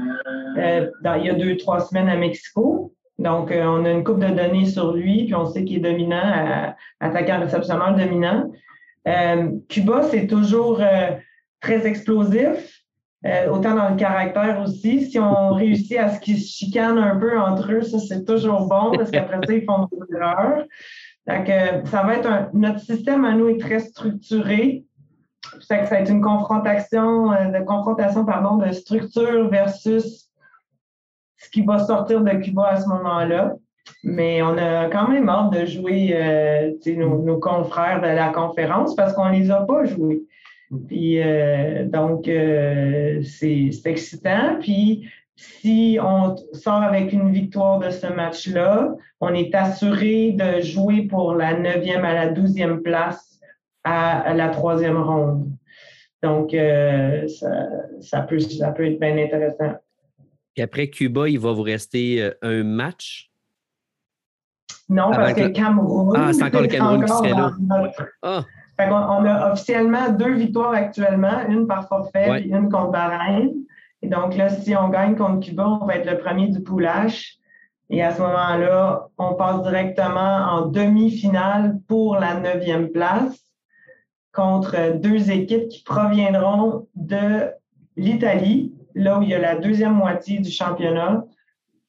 il 0.58 1.26
y 1.26 1.30
a 1.30 1.34
deux, 1.34 1.58
trois 1.58 1.82
semaines 1.82 2.08
à 2.08 2.16
Mexico. 2.16 2.94
Donc, 3.20 3.52
on 3.52 3.86
a 3.86 3.92
une 3.92 4.04
coupe 4.04 4.20
de 4.20 4.34
données 4.34 4.66
sur 4.66 4.94
lui, 4.94 5.26
puis 5.26 5.36
on 5.36 5.46
sait 5.46 5.66
qu'il 5.66 5.78
est 5.78 5.92
dominant, 5.92 6.74
attaquant 7.02 7.42
réceptionneur 7.42 7.94
dominant. 7.96 8.52
Cuba, 9.68 10.04
c'est 10.04 10.28
toujours 10.28 10.82
très 11.60 11.86
explosif. 11.86 12.85
Euh, 13.26 13.50
autant 13.50 13.74
dans 13.74 13.90
le 13.90 13.96
caractère 13.96 14.62
aussi. 14.62 15.10
Si 15.10 15.20
on 15.20 15.50
réussit 15.54 15.98
à 15.98 16.10
ce 16.10 16.20
qu'ils 16.20 16.40
se 16.40 16.58
chicanent 16.58 17.00
un 17.00 17.16
peu 17.16 17.40
entre 17.40 17.72
eux, 17.72 17.82
ça, 17.82 18.00
c'est 18.00 18.24
toujours 18.24 18.68
bon 18.68 18.92
parce 18.96 19.10
qu'après 19.10 19.40
ça, 19.46 19.54
ils 19.54 19.66
font 19.66 19.88
des 19.92 20.16
erreurs. 20.16 20.64
Donc, 21.28 21.48
ça 21.86 22.04
va 22.04 22.14
être 22.14 22.30
un, 22.30 22.50
notre 22.54 22.80
système 22.80 23.26
à 23.26 23.34
nous 23.34 23.50
est 23.50 23.60
très 23.60 23.80
structuré. 23.80 24.86
Ça, 25.62 25.86
ça 25.86 25.96
va 25.96 26.02
être 26.02 26.12
une 26.12 26.22
confrontation, 26.22 27.32
euh, 27.32 27.60
de 27.60 27.64
confrontation 27.64 28.26
pardon, 28.26 28.58
de 28.58 28.72
structure 28.72 29.50
versus 29.50 30.30
ce 31.38 31.50
qui 31.50 31.62
va 31.64 31.80
sortir 31.80 32.22
de 32.22 32.32
Cuba 32.32 32.70
à 32.70 32.78
ce 32.78 32.88
moment-là. 32.90 33.56
Mais 34.04 34.42
on 34.42 34.58
a 34.58 34.90
quand 34.90 35.08
même 35.08 35.30
hâte 35.30 35.54
de 35.54 35.66
jouer 35.66 36.12
euh, 36.14 36.72
nos, 36.96 37.22
nos, 37.22 37.40
confrères 37.40 38.02
de 38.02 38.08
la 38.08 38.30
conférence 38.30 38.96
parce 38.96 39.14
qu'on 39.14 39.30
ne 39.30 39.38
les 39.38 39.52
a 39.52 39.62
pas 39.62 39.86
joués. 39.86 40.25
Puis 40.88 41.22
euh, 41.22 41.86
donc, 41.86 42.28
euh, 42.28 43.22
c'est 43.24 43.70
excitant. 43.86 44.58
Puis 44.60 45.10
si 45.36 45.98
on 46.02 46.36
sort 46.54 46.82
avec 46.82 47.12
une 47.12 47.32
victoire 47.32 47.80
de 47.80 47.90
ce 47.90 48.08
match-là, 48.08 48.96
on 49.20 49.34
est 49.34 49.54
assuré 49.54 50.32
de 50.32 50.62
jouer 50.62 51.04
pour 51.04 51.34
la 51.34 51.60
neuvième 51.60 52.06
à 52.06 52.14
la 52.14 52.30
douzième 52.30 52.82
place 52.82 53.40
à, 53.84 54.34
la 54.34 54.50
troisième 54.50 54.98
ronde. 54.98 55.52
Donc, 56.24 56.54
euh, 56.54 57.28
ça, 57.28 57.68
ça, 58.02 58.22
peut, 58.22 58.40
ça 58.40 58.72
peut 58.72 58.86
être 58.86 59.00
bien 59.00 59.18
intéressant. 59.18 59.76
Et 60.56 60.64
après 60.64 60.88
Cuba, 60.88 61.30
il 61.30 61.38
va 61.38 61.52
vous 61.52 61.62
rester 61.62 62.32
un 62.42 62.64
match? 62.64 63.30
Non, 64.88 65.12
parce 65.12 65.34
que 65.34 65.48
Cameroun. 65.50 66.16
Ah, 66.18 66.32
c'est 66.34 66.44
encore 66.44 66.62
le 66.62 66.68
Cameroun 66.70 67.06
qui 67.06 67.12
serait 67.12 67.30
là. 67.32 67.52
Ah 68.22 68.46
on, 68.80 69.26
a 69.26 69.52
officiellement 69.52 70.10
deux 70.10 70.34
victoires 70.34 70.74
actuellement, 70.74 71.48
une 71.48 71.68
par 71.68 71.88
forfait 71.88 72.42
et 72.42 72.48
une 72.50 72.70
contre 72.70 72.92
Bahreïn. 72.92 73.52
Et 74.02 74.08
donc 74.08 74.36
là, 74.36 74.50
si 74.50 74.76
on 74.76 74.90
gagne 74.90 75.16
contre 75.16 75.46
Cuba, 75.46 75.80
on 75.82 75.86
va 75.86 75.96
être 75.96 76.10
le 76.10 76.18
premier 76.18 76.50
du 76.50 76.62
poulage. 76.62 77.38
Et 77.90 78.04
à 78.04 78.14
ce 78.14 78.22
moment-là, 78.22 79.08
on 79.18 79.36
passe 79.36 79.62
directement 79.64 80.20
en 80.20 80.66
demi-finale 80.66 81.80
pour 81.88 82.16
la 82.16 82.40
neuvième 82.40 82.90
place 82.90 83.40
contre 84.34 85.00
deux 85.00 85.32
équipes 85.32 85.70
qui 85.70 85.84
proviendront 85.84 86.88
de 86.96 87.52
l'Italie, 87.96 88.74
là 88.94 89.20
où 89.20 89.22
il 89.22 89.30
y 89.30 89.34
a 89.34 89.40
la 89.40 89.56
deuxième 89.56 89.94
moitié 89.94 90.40
du 90.40 90.52
championnat, 90.52 91.24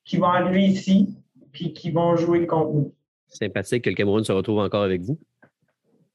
qui 0.05 0.19
vont 0.19 0.27
arriver 0.27 0.65
ici, 0.65 1.17
puis 1.53 1.73
qui 1.73 1.91
vont 1.91 2.17
jouer 2.17 2.47
contre 2.47 2.73
nous. 2.73 2.95
Sympathique 3.29 3.85
que 3.85 3.91
le 3.91 3.97
Cameroun 3.97 4.23
se 4.23 4.33
retrouve 4.33 4.61
encore 4.61 4.85
avec 4.85 5.03
vous. 5.03 5.19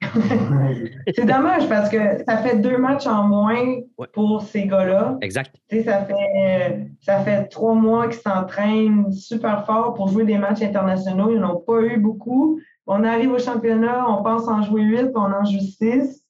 c'est 1.16 1.26
dommage 1.26 1.70
parce 1.70 1.90
que 1.90 1.98
ça 2.28 2.38
fait 2.38 2.58
deux 2.58 2.78
matchs 2.78 3.06
en 3.08 3.24
moins 3.24 3.82
pour 4.14 4.42
ces 4.42 4.66
gars-là. 4.66 5.18
Exact. 5.22 5.56
ça 5.70 6.06
fait, 6.06 6.88
ça 7.02 7.20
fait 7.20 7.48
trois 7.48 7.76
mois 7.76 8.08
qu'ils 8.08 8.22
s'entraînent 8.22 9.12
super 9.12 9.66
fort 9.66 9.94
pour 9.94 10.08
jouer 10.10 10.26
des 10.26 10.38
matchs 10.38 10.62
internationaux. 10.64 11.32
Ils 11.32 11.40
n'ont 11.40 11.60
pas 11.60 11.82
eu 11.82 11.98
beaucoup. 11.98 12.60
On 12.88 13.04
arrive 13.04 13.32
au 13.32 13.40
championnat, 13.40 14.10
on 14.10 14.24
pense 14.24 14.48
en 14.48 14.64
jouer 14.64 14.82
huit, 14.82 15.12
on 15.16 15.20
en 15.20 15.46
joue 15.46 15.60
six. 15.60 16.26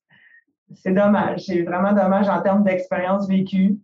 C'est 0.73 0.93
dommage. 0.93 1.45
C'est 1.45 1.63
vraiment 1.63 1.93
dommage 1.93 2.29
en 2.29 2.41
termes 2.41 2.63
d'expérience 2.63 3.27
vécue. 3.27 3.77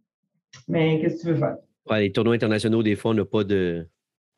Mais 0.67 0.99
qu'est-ce 0.99 1.17
que 1.17 1.21
tu 1.21 1.27
veux 1.33 1.39
faire? 1.39 1.57
les 1.95 2.11
tournois 2.11 2.35
internationaux, 2.35 2.83
des 2.83 2.95
fois, 2.95 3.11
on 3.11 3.13
n'a 3.13 3.25
pas 3.25 3.43
de. 3.43 3.87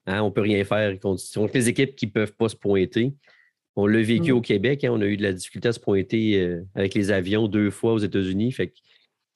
Hein, 0.06 0.22
on 0.22 0.28
ne 0.28 0.32
peut 0.32 0.42
rien 0.42 0.64
faire 0.64 1.00
contre 1.00 1.22
les 1.54 1.70
équipes 1.70 1.96
qui 1.96 2.06
ne 2.06 2.12
peuvent 2.12 2.34
pas 2.34 2.50
se 2.50 2.56
pointer. 2.56 3.14
On 3.76 3.88
l'a 3.88 4.02
vécu 4.02 4.32
mm. 4.32 4.36
au 4.36 4.42
Québec. 4.42 4.84
Hein. 4.84 4.90
on 4.92 5.02
a 5.02 5.06
eu 5.06 5.18
de 5.18 5.24
la 5.24 5.34
difficulté 5.34 5.70
à 5.70 5.74
se 5.74 5.80
pointer 5.80 6.40
euh, 6.40 6.64
avec 6.76 6.94
les 6.94 7.12
avions 7.12 7.48
deux 7.48 7.70
fois 7.70 7.94
aux 7.94 8.00
États-Unis. 8.00 8.52
Fait 8.52 8.74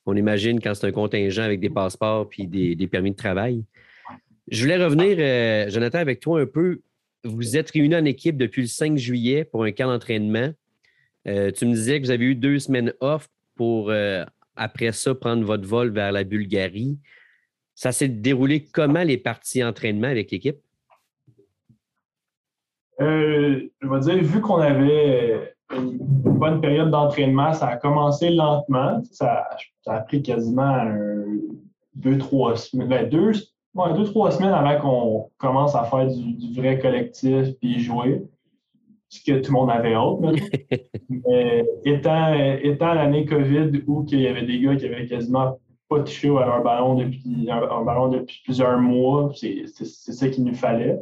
on 0.06 0.16
imagine 0.16 0.60
quand 0.60 0.74
c'est 0.74 0.88
un 0.88 0.92
contingent 0.92 1.44
avec 1.44 1.62
des 1.62 1.70
passeports 1.70 2.30
et 2.38 2.46
des, 2.46 2.88
permis 2.88 3.12
de 3.12 3.16
travail. 3.16 3.64
Je 4.52 4.62
voulais 4.62 4.84
revenir, 4.84 5.16
euh, 5.18 5.70
Jonathan, 5.70 6.00
avec 6.00 6.20
toi 6.20 6.42
un 6.42 6.46
peu. 6.46 6.82
Vous 7.24 7.56
êtes 7.56 7.72
réunis 7.72 7.96
en 7.96 8.04
équipe 8.04 8.36
depuis 8.36 8.64
le 8.64 8.68
5 8.68 8.98
juillet 8.98 9.46
pour 9.46 9.64
un 9.64 9.72
camp 9.72 9.88
d'entraînement. 9.88 10.52
Euh, 11.26 11.52
tu 11.52 11.66
me 11.66 11.74
disais 11.74 12.02
que 12.02 12.06
vous 12.06 12.12
avez 12.12 12.26
eu 12.26 12.36
deux 12.36 12.60
semaines 12.60 12.92
off 13.00 13.30
pour, 13.56 13.94
après 14.58 14.92
ça, 14.92 15.16
prendre 15.16 15.46
votre 15.46 15.66
vol 15.66 15.92
vers 15.92 16.12
la 16.12 16.26
Bulgarie. 16.26 16.98
Ça 17.76 17.94
s'est 17.94 18.10
déroulé 18.10 18.66
comment 18.66 19.04
les 19.04 19.18
parties 19.18 19.62
d'entraînement 19.62 20.08
avec 20.08 20.32
l'équipe? 20.32 20.58
Euh, 23.02 23.62
je 23.82 23.88
vais 23.88 24.00
dire, 24.00 24.24
vu 24.24 24.42
qu'on 24.42 24.58
avait 24.58 25.54
une 25.76 25.98
bonne 25.98 26.62
période 26.62 26.92
d'entraînement, 26.92 27.54
ça 27.54 27.68
a 27.68 27.78
commencé 27.78 28.30
lentement. 28.30 29.02
Ça, 29.12 29.48
a 29.88 30.00
pris 30.02 30.22
quasiment 30.22 30.86
deux, 31.96 32.18
trois 32.18 32.56
semaines. 32.56 32.88
Ben, 32.88 33.10
deux, 33.10 33.32
deux, 33.96 34.04
trois 34.06 34.32
semaines 34.32 34.54
avant 34.54 34.80
qu'on 34.80 35.32
commence 35.38 35.76
à 35.76 35.84
faire 35.86 36.08
du, 36.08 36.54
vrai 36.54 36.80
collectif 36.80 37.48
puis 37.60 37.80
jouer. 37.80 38.24
Ce 39.10 39.20
que 39.24 39.40
tout 39.40 39.52
le 39.52 39.60
monde 39.60 39.70
avait 39.70 39.94
hâte. 39.94 40.18
Mais 41.10 41.64
étant, 41.86 42.34
étant 42.34 42.94
l'année 42.96 43.26
COVID 43.26 43.84
où 43.86 44.04
il 44.10 44.22
y 44.22 44.28
avait 44.28 44.44
des 44.44 44.60
gars 44.60 44.76
qui 44.76 44.86
avaient 44.86 45.06
quasiment 45.06 45.60
pas 45.88 46.00
touché 46.00 46.30
à 46.30 46.46
leur 46.46 46.64
ballon 46.64 46.96
depuis, 46.96 47.48
un 47.52 47.84
ballon 47.84 48.08
depuis 48.08 48.42
plusieurs 48.44 48.80
mois, 48.80 49.32
c'est 49.36 49.68
ça 49.68 50.30
qu'il 50.30 50.44
nous 50.46 50.56
fallait. 50.56 51.00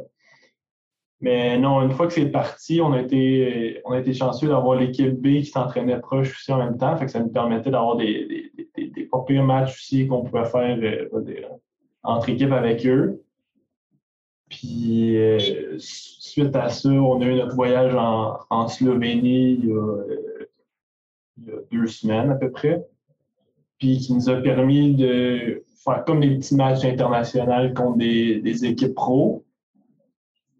Mais 1.22 1.56
non, 1.56 1.80
une 1.82 1.92
fois 1.92 2.08
que 2.08 2.12
c'est 2.12 2.26
parti, 2.26 2.80
on 2.80 2.92
a 2.92 3.00
été, 3.00 3.80
on 3.84 3.92
a 3.92 4.00
été 4.00 4.12
chanceux 4.12 4.48
d'avoir 4.48 4.76
l'équipe 4.76 5.14
B 5.14 5.38
qui 5.38 5.46
s'entraînait 5.46 6.00
proche 6.00 6.32
aussi 6.32 6.52
en 6.52 6.58
même 6.58 6.76
temps. 6.76 6.96
Fait 6.96 7.04
que 7.04 7.12
ça 7.12 7.20
nous 7.20 7.28
permettait 7.28 7.70
d'avoir 7.70 7.96
des, 7.96 8.50
des, 8.76 8.88
des, 8.88 9.40
matchs 9.40 9.70
aussi 9.70 10.08
qu'on 10.08 10.24
pouvait 10.24 10.46
faire 10.46 10.76
euh, 10.82 11.08
entre 12.02 12.28
équipes 12.28 12.50
avec 12.50 12.84
eux. 12.86 13.22
Puis 14.50 15.16
euh, 15.16 15.38
suite 15.78 16.56
à 16.56 16.68
ça, 16.68 16.88
on 16.88 17.20
a 17.20 17.24
eu 17.24 17.36
notre 17.36 17.54
voyage 17.54 17.94
en, 17.94 18.40
en 18.50 18.66
Slovénie 18.66 19.52
il 19.52 19.68
y, 19.68 19.72
a, 19.72 20.04
il 21.36 21.44
y, 21.46 21.50
a, 21.52 21.56
deux 21.70 21.86
semaines 21.86 22.32
à 22.32 22.34
peu 22.34 22.50
près. 22.50 22.84
Puis 23.78 23.98
qui 23.98 24.12
nous 24.12 24.28
a 24.28 24.34
permis 24.42 24.96
de 24.96 25.62
faire 25.84 26.04
comme 26.04 26.18
des 26.18 26.36
petits 26.36 26.56
matchs 26.56 26.84
internationaux 26.84 27.72
contre 27.74 27.98
des, 27.98 28.40
des 28.40 28.64
équipes 28.64 28.94
pro. 28.94 29.44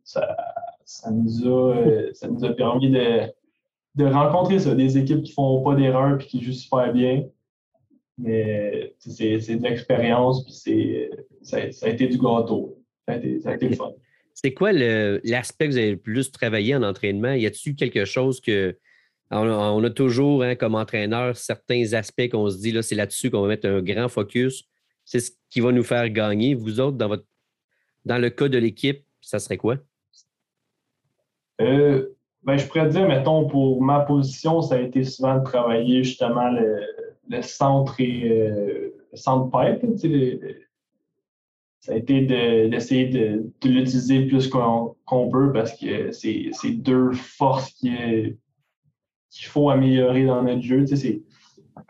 Ça, 0.05 0.37
ça 0.85 1.11
nous 1.11 1.47
a, 1.47 1.77
euh, 1.77 2.11
ça 2.13 2.29
nous 2.29 2.45
a 2.45 2.53
permis 2.53 2.91
de, 2.91 3.23
de 3.95 4.05
rencontrer 4.05 4.59
ça, 4.59 4.75
des 4.75 4.99
équipes 4.99 5.23
qui 5.23 5.33
font 5.33 5.63
pas 5.63 5.75
d'erreurs 5.75 6.21
et 6.21 6.25
qui 6.25 6.43
jouent 6.43 6.53
super 6.53 6.93
bien. 6.93 7.25
Mais 8.19 8.95
c'est 8.99 9.57
de 9.57 9.63
l'expérience, 9.63 10.45
puis 10.45 10.53
ça, 11.43 11.73
ça, 11.73 11.87
a 11.87 11.89
été 11.89 12.07
du 12.07 12.19
gâteau. 12.19 12.79
Ça 13.07 13.15
a 13.15 13.17
été, 13.17 13.41
ça 13.41 13.51
a 13.51 13.55
été 13.55 13.69
le 13.69 13.77
fun. 13.77 13.93
C'est 14.35 14.55
quoi 14.55 14.73
l'aspect 14.73 15.67
que 15.67 15.73
vous 15.73 15.79
avez 15.79 15.91
le 15.93 15.97
plus 15.97 16.31
travaillé 16.31 16.75
en 16.75 16.83
entraînement? 16.83 17.33
Y 17.33 17.47
a-t-il 17.47 17.75
quelque 17.75 18.05
chose 18.05 18.41
que. 18.41 18.77
On 19.35 19.83
a, 19.83 19.89
toujours, 19.89 20.43
hein, 20.43 20.57
comme 20.57 20.75
entraîneur, 20.75 21.39
certains 21.39 21.95
aspects 21.95 22.29
qu'on 22.29 22.51
se 22.51 22.59
dit, 22.59 22.71
là, 22.71 22.83
c'est 22.83 22.95
là-dessus 22.95 23.31
qu'on 23.31 23.41
va 23.41 23.49
mettre 23.49 23.67
un 23.67 23.81
grand 23.81 24.11
focus. 24.11 24.65
C'est 25.07 25.21
ce 25.21 25.31
qui 25.49 25.61
va 25.61 25.73
nous 25.73 25.83
faire 25.83 26.11
gagner. 26.11 26.55
Vous 26.55 26.81
autres, 26.81 26.99
dans, 26.99 27.09
votre, 27.09 27.25
dans 28.05 28.19
le 28.19 28.29
cas 28.29 28.49
de 28.49 28.59
l'équipe, 28.59 29.07
ça 29.23 29.39
serait 29.39 29.57
quoi? 29.57 29.79
Euh, 31.63 32.09
Ben, 32.45 32.57
je 32.57 32.67
pourrais 32.67 32.89
dire, 32.89 33.07
mettons, 33.07 33.47
pour 33.47 33.81
ma 33.83 34.01
position, 34.01 34.63
ça 34.63 34.75
a 34.75 34.81
été 34.81 35.05
souvent 35.05 35.39
de 35.39 35.45
travailler 35.45 36.03
justement 36.03 36.51
le, 36.51 37.41
centre 37.43 38.01
et 38.01 38.29
euh, 38.29 38.95
le 39.13 39.17
centre 39.17 39.49
pipe. 39.51 39.87
ça 41.81 41.93
a 41.93 41.97
été 41.97 42.23
d'essayer 42.69 43.07
de, 43.07 43.53
l'utiliser 43.65 44.27
plus 44.27 44.49
qu'on 44.49 45.29
peut 45.31 45.53
parce 45.53 45.73
que 45.79 46.11
c'est 46.11 46.73
deux 46.73 47.13
forces 47.13 47.71
qu'il 47.75 48.37
faut 49.45 49.71
améliorer 49.71 50.27
dans 50.27 50.43
notre 50.43 50.63
jeu. 50.63 50.85
C'est 50.87 51.23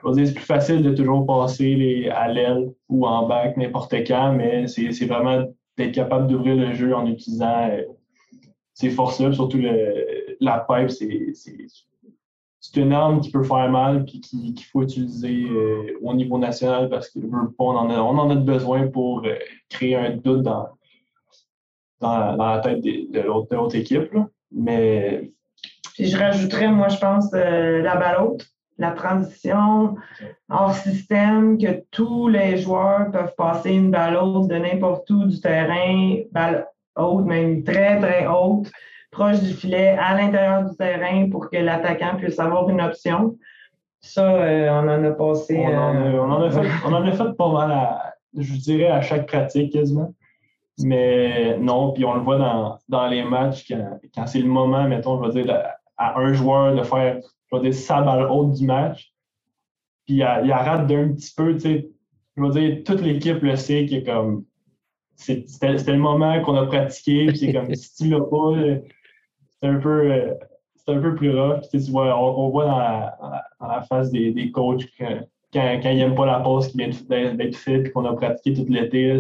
plus 0.03 0.45
facile 0.45 0.83
de 0.83 0.95
toujours 0.95 1.25
passer 1.27 1.75
les, 1.75 2.09
à 2.11 2.29
l'aile 2.29 2.73
ou 2.91 3.07
en 3.07 3.27
back 3.27 3.57
n'importe 3.57 3.95
quand, 4.07 4.35
mais 4.35 4.67
c'est 4.67 5.07
vraiment 5.07 5.47
d'être 5.79 5.93
capable 5.93 6.27
d'ouvrir 6.27 6.57
le 6.57 6.75
jeu 6.75 6.95
en 6.95 7.07
utilisant 7.07 7.71
euh, 7.71 7.83
ces 8.91 9.33
surtout 9.33 9.59
le, 9.59 10.37
la 10.41 10.67
pipe, 10.69 10.91
c'est 10.91 12.77
une 12.77 12.93
arme 12.93 13.21
qui 13.21 13.31
peut 13.31 13.43
faire 13.43 13.69
mal 13.71 14.05
et 14.07 14.21
qu'il 14.21 14.65
faut 14.71 14.83
utiliser 14.83 15.45
euh, 15.49 15.99
au 16.01 16.15
niveau 16.15 16.39
national 16.39 16.89
parce 16.89 17.11
qu'on 17.11 17.77
en, 17.77 17.91
a, 17.91 18.01
on 18.01 18.19
en 18.19 18.31
a 18.31 18.35
besoin 18.37 18.87
pour 18.89 19.25
euh, 19.25 19.35
créer 19.69 19.97
un 19.97 20.17
doute 20.17 20.43
dans, 20.43 20.69
dans, 22.01 22.37
la 22.37 22.61
tête 22.61 22.81
de, 22.81 23.21
l'autre 23.21 23.75
équipe. 23.75 24.17
Mais. 24.53 25.33
Puis 25.95 26.07
je 26.07 26.17
rajouterais, 26.17 26.69
moi, 26.69 26.89
je 26.89 26.99
pense, 26.99 27.33
euh, 27.35 27.83
la 27.83 27.97
balle 27.97 28.23
haute, 28.23 28.47
la 28.79 28.93
transition 28.93 29.97
hors 30.49 30.75
système, 30.75 31.59
que 31.59 31.85
tous 31.91 32.29
les 32.29 32.59
joueurs 32.59 33.11
peuvent 33.11 33.35
passer 33.37 33.73
une 33.73 33.91
balle 33.91 34.17
haute 34.17 34.49
de 34.49 34.57
n'importe 34.57 35.11
où 35.11 35.25
du 35.27 35.41
terrain, 35.41 36.23
balle 36.31 36.67
haute, 36.97 37.27
même 37.27 37.63
très, 37.65 37.99
très 37.99 38.27
haute, 38.27 38.71
proche 39.11 39.41
du 39.41 39.53
filet, 39.53 39.97
à 39.99 40.15
l'intérieur 40.15 40.65
du 40.65 40.77
terrain 40.77 41.29
pour 41.31 41.51
que 41.51 41.57
l'attaquant 41.57 42.17
puisse 42.17 42.39
avoir 42.39 42.69
une 42.69 42.81
option. 42.81 43.37
Ça, 44.01 44.35
euh, 44.35 44.69
on 44.71 44.89
en 44.89 45.05
a 45.05 45.11
passé. 45.13 45.65
On 45.67 46.31
en 46.31 46.43
a, 46.43 46.51
fait, 46.51 46.69
on 46.85 46.93
en 46.93 47.07
a 47.07 47.13
fait 47.13 47.37
pas 47.37 47.53
mal, 47.53 47.71
à, 47.71 48.15
je 48.37 48.55
dirais, 48.55 48.89
à 48.89 49.01
chaque 49.01 49.27
pratique 49.27 49.73
quasiment. 49.73 50.13
Mais 50.83 51.59
non, 51.59 51.93
puis 51.93 52.05
on 52.05 52.15
le 52.15 52.21
voit 52.21 52.39
dans, 52.39 52.79
dans 52.89 53.07
les 53.07 53.23
matchs 53.23 53.67
quand, 53.69 53.99
quand 54.15 54.27
c'est 54.27 54.41
le 54.41 54.49
moment, 54.49 54.89
mettons, 54.89 55.23
je 55.23 55.31
vais 55.31 55.43
dire, 55.45 55.63
à 55.99 56.19
un 56.19 56.33
joueur 56.33 56.75
de 56.75 56.83
faire, 56.83 57.21
je 57.51 57.57
vais 57.57 57.63
dire, 57.63 57.75
sa 57.75 58.01
balle 58.01 58.27
haute 58.29 58.53
du 58.53 58.67
match. 58.67 59.13
Puis 60.07 60.17
il, 60.17 60.41
il 60.45 60.53
rate 60.53 60.87
d'un 60.87 61.13
petit 61.13 61.33
peu, 61.37 61.53
tu 61.55 61.61
sais. 61.61 61.89
Je 62.37 62.43
vais 62.43 62.49
dire, 62.49 62.85
toute 62.85 63.03
l'équipe 63.03 63.43
le 63.43 63.55
sait 63.57 63.85
qu'il 63.85 63.99
est 63.99 64.05
comme 64.05 64.45
c'était 65.23 65.93
le 65.93 65.99
moment 65.99 66.41
qu'on 66.43 66.57
a 66.57 66.67
pratiqué, 66.67 67.27
puis 67.27 67.39
c'est 67.39 67.53
comme 67.53 67.75
si 67.75 67.95
tu 67.97 68.11
l'as 68.11 68.21
pas, 68.21 68.53
c'est 69.61 69.69
un 69.69 69.79
peu 69.79 70.13
euh, 70.13 70.35
un 70.89 71.01
peu 71.01 71.15
plus 71.15 71.39
rough. 71.39 71.63
Tu 71.71 71.79
vois, 71.91 72.19
on, 72.19 72.51
voit 72.51 72.67
dans 72.67 73.69
la, 73.69 73.83
face 73.83 74.11
des, 74.11 74.33
des 74.33 74.51
coachs 74.51 74.85
quand, 74.99 75.21
quand, 75.53 75.91
ils 75.91 75.99
n'aiment 75.99 76.15
pas 76.15 76.27
la 76.27 76.41
pause 76.41 76.69
qui 76.69 76.79
vient 76.79 77.35
d'être 77.35 77.57
faite 77.57 77.87
et 77.87 77.91
qu'on 77.91 78.05
a 78.05 78.15
pratiqué 78.15 78.55
tout 78.55 78.67
l'été. 78.69 79.19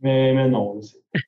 Mais, 0.00 0.32
mais 0.34 0.48
non. 0.48 0.80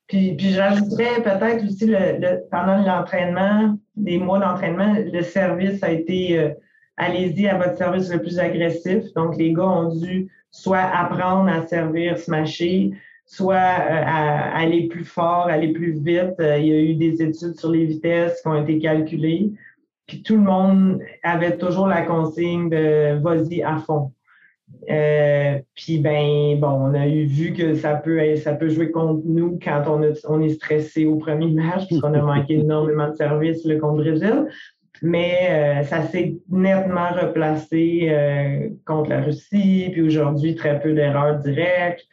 Puis, 0.08 0.34
puis 0.34 0.50
j'ajouterais 0.50 1.22
peut-être 1.22 1.64
aussi 1.64 1.86
le, 1.86 2.48
pendant 2.50 2.84
l'entraînement, 2.84 3.76
des 3.94 4.18
mois 4.18 4.40
d'entraînement, 4.40 4.96
le 4.96 5.22
service 5.22 5.82
a 5.82 5.92
été 5.92 6.38
euh, 6.38 6.50
allez-y 6.96 7.46
à 7.48 7.56
votre 7.56 7.76
service 7.76 8.10
le 8.10 8.20
plus 8.20 8.38
agressif. 8.38 9.12
Donc, 9.14 9.36
les 9.36 9.52
gars 9.52 9.68
ont 9.68 9.94
dû 9.94 10.28
soit 10.50 10.78
apprendre 10.78 11.50
à 11.50 11.66
servir, 11.66 12.18
smasher, 12.18 12.92
soit 13.26 13.54
euh, 13.54 14.02
à, 14.06 14.56
aller 14.56 14.88
plus 14.88 15.04
fort, 15.04 15.46
aller 15.46 15.72
plus 15.72 15.92
vite. 15.92 16.34
Euh, 16.40 16.58
il 16.58 16.66
y 16.66 16.72
a 16.72 16.80
eu 16.80 16.94
des 16.94 17.22
études 17.22 17.58
sur 17.58 17.70
les 17.70 17.86
vitesses 17.86 18.40
qui 18.42 18.48
ont 18.48 18.62
été 18.62 18.78
calculées. 18.78 19.52
Puis 20.06 20.22
tout 20.22 20.36
le 20.36 20.42
monde 20.42 21.00
avait 21.22 21.56
toujours 21.56 21.86
la 21.86 22.02
consigne 22.02 22.68
de 22.68 23.18
vas-y 23.22 23.62
à 23.62 23.78
fond. 23.78 24.12
Euh, 24.90 25.58
puis 25.74 25.98
ben 25.98 26.58
bon, 26.58 26.68
on 26.68 26.94
a 26.94 27.06
eu 27.06 27.24
vu 27.24 27.52
que 27.52 27.74
ça 27.74 27.94
peut 27.94 28.36
ça 28.36 28.54
peut 28.54 28.68
jouer 28.68 28.90
contre 28.90 29.22
nous 29.24 29.58
quand 29.62 29.84
on, 29.86 30.02
on 30.28 30.42
est 30.42 30.50
stressé 30.50 31.06
au 31.06 31.16
premier 31.16 31.50
match 31.52 31.86
puisqu'on 31.86 32.12
a 32.12 32.20
manqué 32.20 32.54
énormément 32.60 33.08
de 33.08 33.14
services 33.14 33.64
le 33.64 33.78
contre 33.78 34.02
Brésil. 34.02 34.46
Mais 35.00 35.84
ça 35.84 36.02
s'est 36.02 36.36
nettement 36.50 37.10
replacé 37.10 38.10
contre 38.86 39.10
la 39.10 39.22
Russie, 39.22 39.88
puis 39.92 40.02
aujourd'hui 40.02 40.54
très 40.54 40.80
peu 40.80 40.94
d'erreurs 40.94 41.40
directes. 41.40 42.06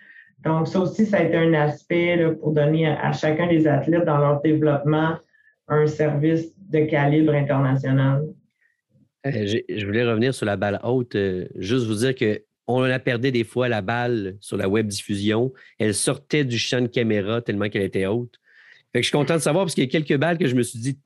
Donc, 0.44 0.68
ça 0.68 0.80
aussi, 0.80 1.06
ça 1.06 1.18
a 1.18 1.24
été 1.24 1.38
un 1.38 1.54
aspect 1.54 2.18
pour 2.40 2.52
donner 2.52 2.88
à, 2.88 3.12
chacun 3.12 3.48
des 3.48 3.68
athlètes 3.68 4.06
dans 4.06 4.18
leur 4.18 4.42
développement 4.42 5.18
un 5.68 5.88
service 5.88 6.54
de 6.58 6.86
calibre 6.86 7.34
international. 7.34 8.24
Euh, 9.28 9.46
je 9.70 9.86
voulais 9.86 10.04
revenir 10.04 10.34
sur 10.34 10.46
la 10.46 10.58
balle 10.58 10.80
haute. 10.84 11.16
Euh, 11.16 11.48
juste 11.56 11.86
vous 11.86 11.96
dire 11.96 12.16
qu'on 12.16 12.82
la 12.82 13.00
perdait 13.00 13.32
des 13.32 13.44
fois, 13.44 13.70
la 13.70 13.82
balle, 13.82 14.36
sur 14.40 14.58
la 14.58 14.68
web 14.68 14.88
diffusion. 14.88 15.54
Elle 15.78 15.94
sortait 15.94 16.44
du 16.44 16.58
champ 16.58 16.82
de 16.82 16.88
caméra 16.88 17.42
tellement 17.42 17.70
qu'elle 17.70 17.84
était 17.84 18.08
haute. 18.08 18.40
Fait 18.92 19.00
que 19.00 19.04
je 19.04 19.10
suis 19.10 19.18
content 19.18 19.36
de 19.36 19.42
savoir 19.42 19.66
parce 19.66 19.76
qu'il 19.76 19.84
y 19.84 19.88
a 19.88 19.90
quelques 19.90 20.20
balles 20.20 20.38
que 20.38 20.48
je 20.48 20.56
me 20.56 20.64
suis 20.64 20.80
dit, 20.80 20.98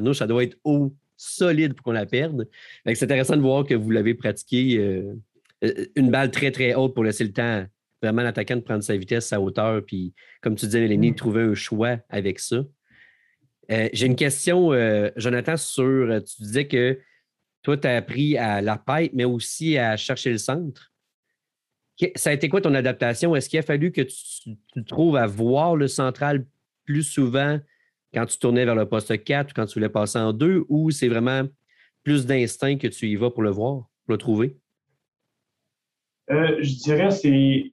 nous, 0.00 0.14
ça 0.14 0.26
doit 0.26 0.44
être 0.44 0.56
haut, 0.64 0.94
solide 1.16 1.74
pour 1.74 1.84
qu'on 1.84 1.92
la 1.92 2.06
perde. 2.06 2.48
C'est 2.86 3.02
intéressant 3.02 3.36
de 3.36 3.42
voir 3.42 3.64
que 3.64 3.74
vous 3.74 3.90
l'avez 3.90 4.14
pratiqué. 4.14 4.78
Euh, 4.78 5.14
une 5.94 6.10
balle 6.10 6.30
très, 6.30 6.50
très 6.50 6.74
haute 6.74 6.94
pour 6.94 7.04
laisser 7.04 7.24
le 7.24 7.32
temps 7.32 7.64
vraiment 8.02 8.22
l'attaquant 8.22 8.56
de 8.56 8.60
prendre 8.60 8.82
sa 8.82 8.96
vitesse, 8.96 9.28
sa 9.28 9.40
hauteur, 9.40 9.82
puis 9.84 10.14
comme 10.40 10.54
tu 10.56 10.66
disais, 10.66 10.80
Mélanie, 10.80 11.10
de 11.10 11.14
mm. 11.14 11.16
trouver 11.16 11.42
un 11.42 11.54
choix 11.54 11.98
avec 12.08 12.38
ça. 12.38 12.62
Euh, 13.70 13.88
j'ai 13.92 14.06
une 14.06 14.16
question, 14.16 14.72
euh, 14.72 15.10
Jonathan, 15.16 15.56
sur. 15.56 15.84
Euh, 15.84 16.20
tu 16.20 16.42
disais 16.42 16.66
que 16.66 16.98
toi, 17.62 17.76
tu 17.76 17.86
as 17.86 17.96
appris 17.96 18.36
à 18.36 18.60
la 18.60 18.76
paille, 18.76 19.10
mais 19.14 19.24
aussi 19.24 19.78
à 19.78 19.96
chercher 19.96 20.32
le 20.32 20.38
centre. 20.38 20.92
Ça 22.16 22.30
a 22.30 22.32
été 22.32 22.48
quoi 22.48 22.60
ton 22.60 22.74
adaptation? 22.74 23.36
Est-ce 23.36 23.48
qu'il 23.48 23.60
a 23.60 23.62
fallu 23.62 23.92
que 23.92 24.00
tu, 24.00 24.56
tu, 24.72 24.84
trouves 24.84 25.16
à 25.16 25.26
voir 25.26 25.76
le 25.76 25.86
central 25.86 26.44
plus 26.84 27.04
souvent 27.04 27.60
quand 28.12 28.26
tu 28.26 28.38
tournais 28.38 28.64
vers 28.64 28.74
le 28.74 28.88
poste 28.88 29.22
4 29.22 29.50
ou 29.50 29.52
quand 29.54 29.66
tu 29.66 29.74
voulais 29.74 29.88
passer 29.88 30.18
en 30.18 30.32
2 30.32 30.64
ou 30.68 30.90
c'est 30.90 31.08
vraiment 31.08 31.44
plus 32.02 32.26
d'instinct 32.26 32.76
que 32.78 32.88
tu 32.88 33.06
y 33.08 33.14
vas 33.14 33.30
pour 33.30 33.42
le 33.42 33.50
voir, 33.50 33.88
pour 34.04 34.12
le 34.12 34.16
trouver? 34.16 34.56
je 36.28 36.82
dirais 36.82 37.10
c'est 37.10 37.72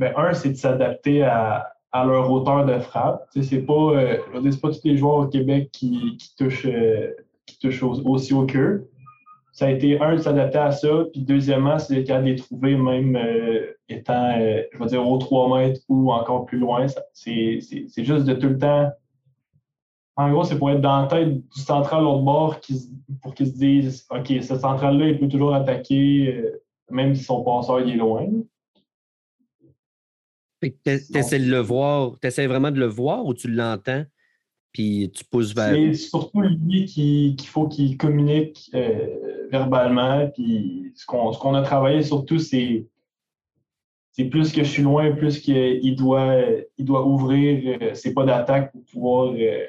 ben, 0.00 0.14
un, 0.16 0.32
c'est 0.32 0.52
de 0.52 0.54
s'adapter 0.54 1.22
à, 1.22 1.74
leur 1.92 2.30
hauteur 2.30 2.64
de 2.64 2.78
frappe. 2.78 3.28
C'est 3.38 3.60
pas, 3.60 3.74
euh, 3.74 4.16
pas 4.32 4.70
tous 4.70 4.80
les 4.84 4.96
joueurs 4.96 5.16
au 5.16 5.26
Québec 5.26 5.68
qui, 5.72 6.16
touchent, 6.38 6.64
euh, 6.64 7.12
qui 7.44 7.58
touchent 7.58 7.82
aussi 7.82 8.32
au 8.32 8.46
cœur. 8.46 8.80
Ça 9.52 9.66
a 9.66 9.70
été, 9.70 10.00
un, 10.00 10.14
de 10.14 10.20
s'adapter 10.20 10.56
à 10.56 10.72
ça, 10.72 11.04
puis 11.12 11.20
deuxièmement, 11.20 11.78
c'est 11.78 12.02
de 12.02 12.14
les 12.14 12.36
trouver 12.36 12.76
même 12.76 13.14
euh, 13.14 13.76
étant, 13.90 14.32
je 14.38 14.78
vais 14.78 14.86
dire, 14.86 15.06
aux 15.06 15.18
3 15.18 15.58
mètres 15.58 15.82
ou 15.90 16.10
encore 16.12 16.46
plus 16.46 16.58
loin. 16.58 16.86
C'est 17.12 17.60
juste 17.98 18.24
de 18.24 18.32
tout 18.32 18.48
le 18.48 18.58
temps. 18.58 18.90
En 20.16 20.30
gros, 20.30 20.44
c'est 20.44 20.58
pour 20.58 20.70
être 20.70 20.80
dans 20.80 21.02
la 21.02 21.08
tête 21.08 21.34
du 21.34 21.60
central 21.60 22.04
l'autre 22.04 22.22
bord 22.22 22.58
pour 23.20 23.34
qu'ils 23.34 23.48
se 23.48 23.58
disent 23.58 24.06
OK, 24.10 24.28
ce 24.28 24.56
central-là, 24.56 25.08
il 25.08 25.18
peut 25.18 25.28
toujours 25.28 25.54
attaquer, 25.54 26.42
même 26.90 27.14
si 27.14 27.22
son 27.22 27.42
passeur 27.42 27.80
est 27.80 27.96
loin. 27.96 28.26
Tu 30.60 30.72
essaies 31.14 31.38
de 31.38 31.50
le 31.50 31.58
voir, 31.58 32.16
tu 32.20 32.28
essaies 32.28 32.46
vraiment 32.46 32.70
de 32.70 32.78
le 32.78 32.86
voir 32.86 33.24
ou 33.24 33.32
tu 33.34 33.48
l'entends, 33.48 34.04
puis 34.72 35.10
tu 35.14 35.24
pousses 35.24 35.54
vers. 35.54 35.74
C'est 35.74 35.94
surtout 35.94 36.40
lui 36.40 36.84
qu'il 36.84 37.46
faut 37.46 37.66
qu'il 37.66 37.96
communique 37.96 38.70
euh, 38.74 39.46
verbalement. 39.50 40.28
Puis 40.28 40.92
ce 40.94 41.06
qu'on 41.06 41.54
a 41.54 41.62
travaillé 41.62 42.02
surtout, 42.02 42.38
c'est 42.38 42.86
c'est 44.12 44.24
plus 44.24 44.52
que 44.52 44.64
je 44.64 44.68
suis 44.68 44.82
loin, 44.82 45.12
plus 45.12 45.38
qu'il 45.38 45.96
doit, 45.96 46.42
il 46.76 46.84
doit 46.84 47.06
ouvrir 47.06 47.78
euh, 47.80 47.90
c'est 47.94 48.12
pas 48.12 48.24
d'attaque 48.24 48.72
pour 48.72 48.82
pouvoir 48.84 49.34
euh, 49.34 49.64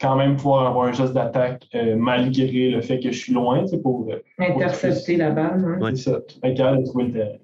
quand 0.00 0.16
même 0.16 0.36
pouvoir 0.36 0.68
avoir 0.68 0.86
un 0.86 0.92
geste 0.92 1.12
d'attaque 1.12 1.68
malgré 1.96 2.70
le 2.70 2.80
fait 2.80 2.98
que 3.00 3.12
je 3.12 3.18
suis 3.18 3.32
loin. 3.32 3.64
Pour, 3.82 4.10
Intercepter 4.38 5.16
la 5.16 5.30
balle. 5.30 5.78
Hein? 5.80 5.92
C'est 5.94 6.10
ça. 6.10 6.20
Être 6.42 6.56
capable 6.56 6.80
de 6.80 6.86
trouver 6.86 7.04
le 7.04 7.12
terrain. 7.12 7.38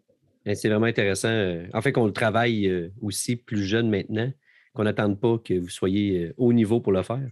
C'est 0.55 0.69
vraiment 0.69 0.87
intéressant. 0.87 1.29
Euh, 1.29 1.67
en 1.75 1.81
fait, 1.83 1.93
qu'on 1.93 2.07
le 2.07 2.13
travaille 2.13 2.67
euh, 2.67 2.91
aussi 3.03 3.37
plus 3.37 3.63
jeune 3.63 3.91
maintenant, 3.91 4.31
qu'on 4.75 4.85
n'attende 4.85 5.21
pas 5.21 5.39
que 5.39 5.55
vous 5.55 5.69
soyez 5.69 6.27
euh, 6.27 6.35
au 6.37 6.53
niveau 6.53 6.81
pour 6.81 6.93
le 6.93 7.03
faire. 7.03 7.29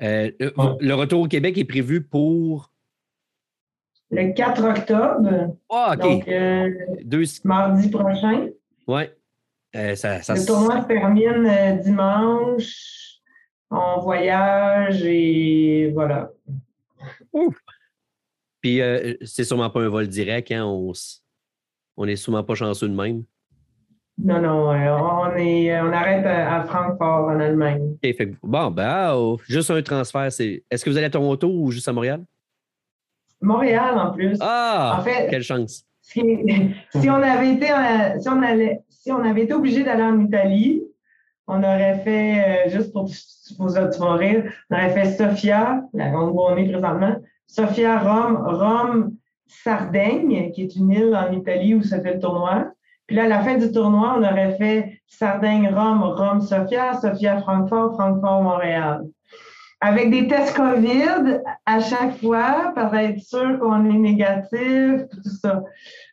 le, 0.00 0.92
retour 0.92 1.22
au 1.22 1.28
Québec 1.28 1.58
est 1.58 1.64
prévu 1.64 2.02
pour. 2.02 2.70
Le 4.10 4.32
4 4.34 4.64
octobre. 4.64 5.56
Ah, 5.70 5.94
OK. 5.98 6.28
Donc, 7.04 7.44
mardi 7.44 7.88
prochain. 7.88 8.48
Oui. 8.86 9.02
le 9.72 10.46
tournoi 10.46 10.82
se 10.82 10.86
termine 10.86 11.80
dimanche. 11.82 13.20
On 13.70 14.00
voyage 14.00 15.02
et 15.02 15.90
voilà. 15.94 16.30
Ouf. 17.32 17.56
Puis, 18.60 18.80
c'est 19.22 19.44
sûrement 19.44 19.70
pas 19.70 19.80
un 19.80 19.88
vol 19.88 20.08
direct. 20.08 20.52
Hein? 20.52 20.66
On, 20.66 20.92
on 21.96 22.06
n'est 22.06 22.16
souvent 22.16 22.42
pas 22.42 22.54
chanceux 22.54 22.88
de 22.88 22.94
même. 22.94 23.24
Non, 24.18 24.40
non, 24.40 24.68
on, 24.68 25.36
est, 25.36 25.80
on 25.80 25.92
arrête 25.92 26.24
à, 26.26 26.62
Francfort, 26.64 27.28
en 27.28 27.40
Allemagne. 27.40 27.96
bon, 28.42 28.70
ben, 28.70 29.14
oh, 29.14 29.38
juste 29.48 29.70
un 29.70 29.82
transfert. 29.82 30.26
Est-ce 30.26 30.84
que 30.84 30.90
vous 30.90 30.96
allez 30.96 31.06
à 31.06 31.10
Toronto 31.10 31.48
ou 31.48 31.70
juste 31.70 31.88
à 31.88 31.92
Montréal? 31.92 32.22
Montréal, 33.40 33.98
en 33.98 34.12
plus. 34.12 34.38
Ah! 34.40 34.98
En 34.98 35.02
fait, 35.02 35.28
quelle 35.28 35.42
chance! 35.42 35.84
Si, 36.02 36.20
on 36.94 37.22
avait 37.22 37.54
été, 37.54 37.66
si 38.20 38.28
on 38.28 38.42
allait, 38.42 38.80
si 38.88 39.10
on 39.10 39.22
avait 39.24 39.42
été 39.42 39.54
obligé 39.54 39.82
d'aller 39.82 40.02
en 40.02 40.20
Italie, 40.20 40.82
on 41.48 41.58
aurait 41.58 41.98
fait, 42.04 42.66
euh, 42.66 42.70
juste 42.70 42.92
pour 42.92 43.06
vous 43.06 44.08
rire, 44.16 44.52
on 44.70 44.74
aurait 44.76 44.90
fait 44.90 45.12
Sofia, 45.16 45.82
la 45.92 46.10
où 46.10 46.40
on 46.40 46.56
est 46.56 46.70
présentement, 46.70 47.16
Sofia, 47.46 47.98
Rome, 47.98 48.42
Rome, 48.46 49.16
Sardaigne, 49.62 50.50
qui 50.52 50.62
est 50.62 50.76
une 50.76 50.90
île 50.90 51.16
en 51.16 51.32
Italie 51.32 51.74
où 51.74 51.82
ça 51.82 52.00
fait 52.00 52.14
le 52.14 52.20
tournoi. 52.20 52.72
Puis 53.06 53.16
là, 53.16 53.24
à 53.24 53.28
la 53.28 53.40
fin 53.40 53.58
du 53.58 53.70
tournoi, 53.72 54.16
on 54.18 54.22
aurait 54.22 54.56
fait 54.56 55.00
Sardaigne, 55.06 55.68
Rome, 55.68 56.02
Rome, 56.02 56.40
Sofia, 56.40 56.94
Sofia, 56.94 57.38
Francfort, 57.38 57.94
Francfort, 57.94 58.42
Montréal. 58.42 59.02
Avec 59.80 60.10
des 60.10 60.28
tests 60.28 60.56
COVID 60.56 61.40
à 61.66 61.80
chaque 61.80 62.16
fois 62.18 62.72
pour 62.74 62.94
être 62.94 63.20
sûr 63.20 63.58
qu'on 63.58 63.84
est 63.84 63.98
négatif, 63.98 65.02
tout 65.10 65.28
ça. 65.42 65.62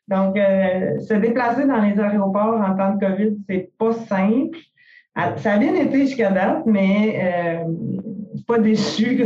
Donc, 0.08 0.38
euh, 0.38 1.00
se 1.00 1.14
déplacer 1.14 1.66
dans 1.66 1.80
les 1.80 2.00
aéroports 2.00 2.60
en 2.60 2.76
temps 2.76 2.96
de 2.96 3.06
COVID, 3.06 3.38
c'est 3.48 3.70
pas 3.78 3.94
simple. 3.94 4.58
Ah, 5.16 5.38
ça 5.38 5.54
a 5.54 5.58
bien 5.58 5.76
été 5.76 6.08
jusqu'à 6.08 6.32
date, 6.32 6.64
mais 6.66 7.20
euh, 7.22 7.64
pas 8.46 8.60
déçu 8.60 9.26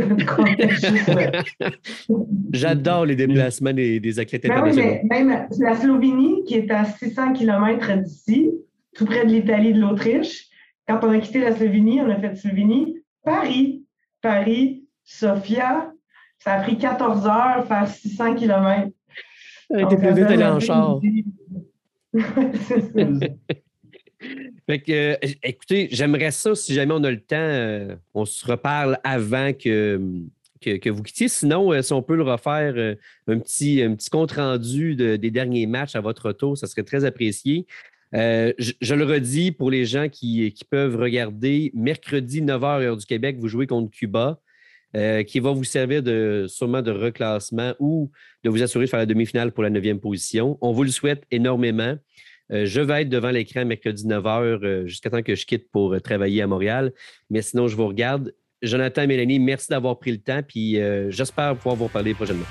J'adore 2.52 3.06
les 3.06 3.16
déplacements 3.16 3.72
des, 3.72 4.00
des 4.00 4.18
athlètes 4.18 4.42
ben 4.42 4.52
internationaux. 4.52 4.98
même 5.04 5.48
la 5.58 5.76
Slovénie, 5.76 6.44
qui 6.44 6.54
est 6.54 6.70
à 6.70 6.84
600 6.84 7.32
km 7.34 8.02
d'ici, 8.02 8.50
tout 8.94 9.04
près 9.04 9.24
de 9.24 9.30
l'Italie 9.30 9.68
et 9.68 9.72
de 9.72 9.80
l'Autriche, 9.80 10.48
quand 10.86 11.00
on 11.02 11.10
a 11.10 11.18
quitté 11.18 11.40
la 11.40 11.54
Slovénie, 11.54 12.00
on 12.00 12.10
a 12.10 12.16
fait 12.16 12.36
Slovénie, 12.36 12.98
Paris, 13.24 13.84
Paris, 14.20 14.84
Sofia, 15.04 15.92
ça 16.38 16.54
a 16.54 16.62
pris 16.62 16.76
14 16.76 17.26
heures 17.26 17.66
faire 17.66 17.88
600 17.88 18.34
km. 18.34 18.90
Elle 19.70 19.80
était 19.80 19.96
plus 19.96 20.14
vite 20.14 20.24
aller 20.24 20.44
en 20.44 20.60
char. 20.60 21.00
Fait 24.66 24.80
que, 24.80 24.92
euh, 24.92 25.16
écoutez, 25.42 25.88
j'aimerais 25.90 26.30
ça, 26.30 26.54
si 26.54 26.72
jamais 26.72 26.94
on 26.94 27.04
a 27.04 27.10
le 27.10 27.20
temps, 27.20 27.36
euh, 27.36 27.96
on 28.14 28.24
se 28.24 28.46
reparle 28.46 28.98
avant 29.04 29.52
que, 29.52 30.00
que, 30.62 30.88
vous 30.88 31.02
quittiez. 31.02 31.28
Sinon, 31.28 31.72
euh, 31.72 31.82
si 31.82 31.92
on 31.92 32.02
peut 32.02 32.16
le 32.16 32.22
refaire, 32.22 32.96
un 33.26 33.38
petit, 33.38 33.82
un 33.82 33.94
petit 33.94 34.08
compte-rendu 34.08 34.96
des 34.96 35.30
derniers 35.30 35.66
matchs 35.66 35.96
à 35.96 36.00
votre 36.00 36.28
retour, 36.28 36.56
ça 36.56 36.66
serait 36.66 36.82
très 36.82 37.04
apprécié. 37.04 37.66
Je, 38.12 38.94
le 38.94 39.04
redis 39.04 39.52
pour 39.52 39.70
les 39.70 39.84
gens 39.84 40.08
qui, 40.08 40.54
peuvent 40.70 40.96
regarder, 40.96 41.70
mercredi 41.74 42.40
9h 42.40 42.82
heure 42.82 42.96
du 42.96 43.04
Québec, 43.04 43.36
vous 43.38 43.48
jouez 43.48 43.66
contre 43.66 43.90
Cuba. 43.90 44.40
qui 45.26 45.40
va 45.40 45.50
vous 45.50 45.64
servir 45.64 46.02
sûrement 46.48 46.80
de 46.80 46.90
reclassement 46.90 47.74
ou 47.80 48.10
de 48.44 48.48
vous 48.48 48.62
assurer 48.62 48.86
de 48.86 48.90
faire 48.90 49.00
la 49.00 49.06
demi-finale 49.06 49.52
pour 49.52 49.62
la 49.62 49.70
neuvième 49.70 50.00
position. 50.00 50.56
On 50.62 50.72
vous 50.72 50.84
le 50.84 50.90
souhaite 50.90 51.24
énormément. 51.30 51.98
Euh, 52.52 52.66
je 52.66 52.80
vais 52.80 53.02
être 53.02 53.08
devant 53.08 53.30
l'écran 53.30 53.64
mercredi 53.64 54.06
9h 54.06 54.64
euh, 54.64 54.86
jusqu'à 54.86 55.10
temps 55.10 55.22
que 55.22 55.34
je 55.34 55.46
quitte 55.46 55.70
pour 55.70 55.94
euh, 55.94 56.00
travailler 56.00 56.42
à 56.42 56.46
Montréal. 56.46 56.92
Mais 57.30 57.42
sinon, 57.42 57.68
je 57.68 57.76
vous 57.76 57.86
regarde. 57.86 58.34
Jonathan 58.62 59.06
Mélanie, 59.06 59.38
merci 59.38 59.68
d'avoir 59.68 59.98
pris 59.98 60.12
le 60.12 60.18
temps. 60.18 60.40
Puis 60.46 60.78
j'espère 61.10 61.54
pouvoir 61.56 61.76
vous 61.76 61.84
reparler 61.84 62.14
prochainement. 62.14 62.46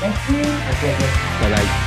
Merci. 0.00 0.32
Bye 1.40 1.50
bye. 1.50 1.83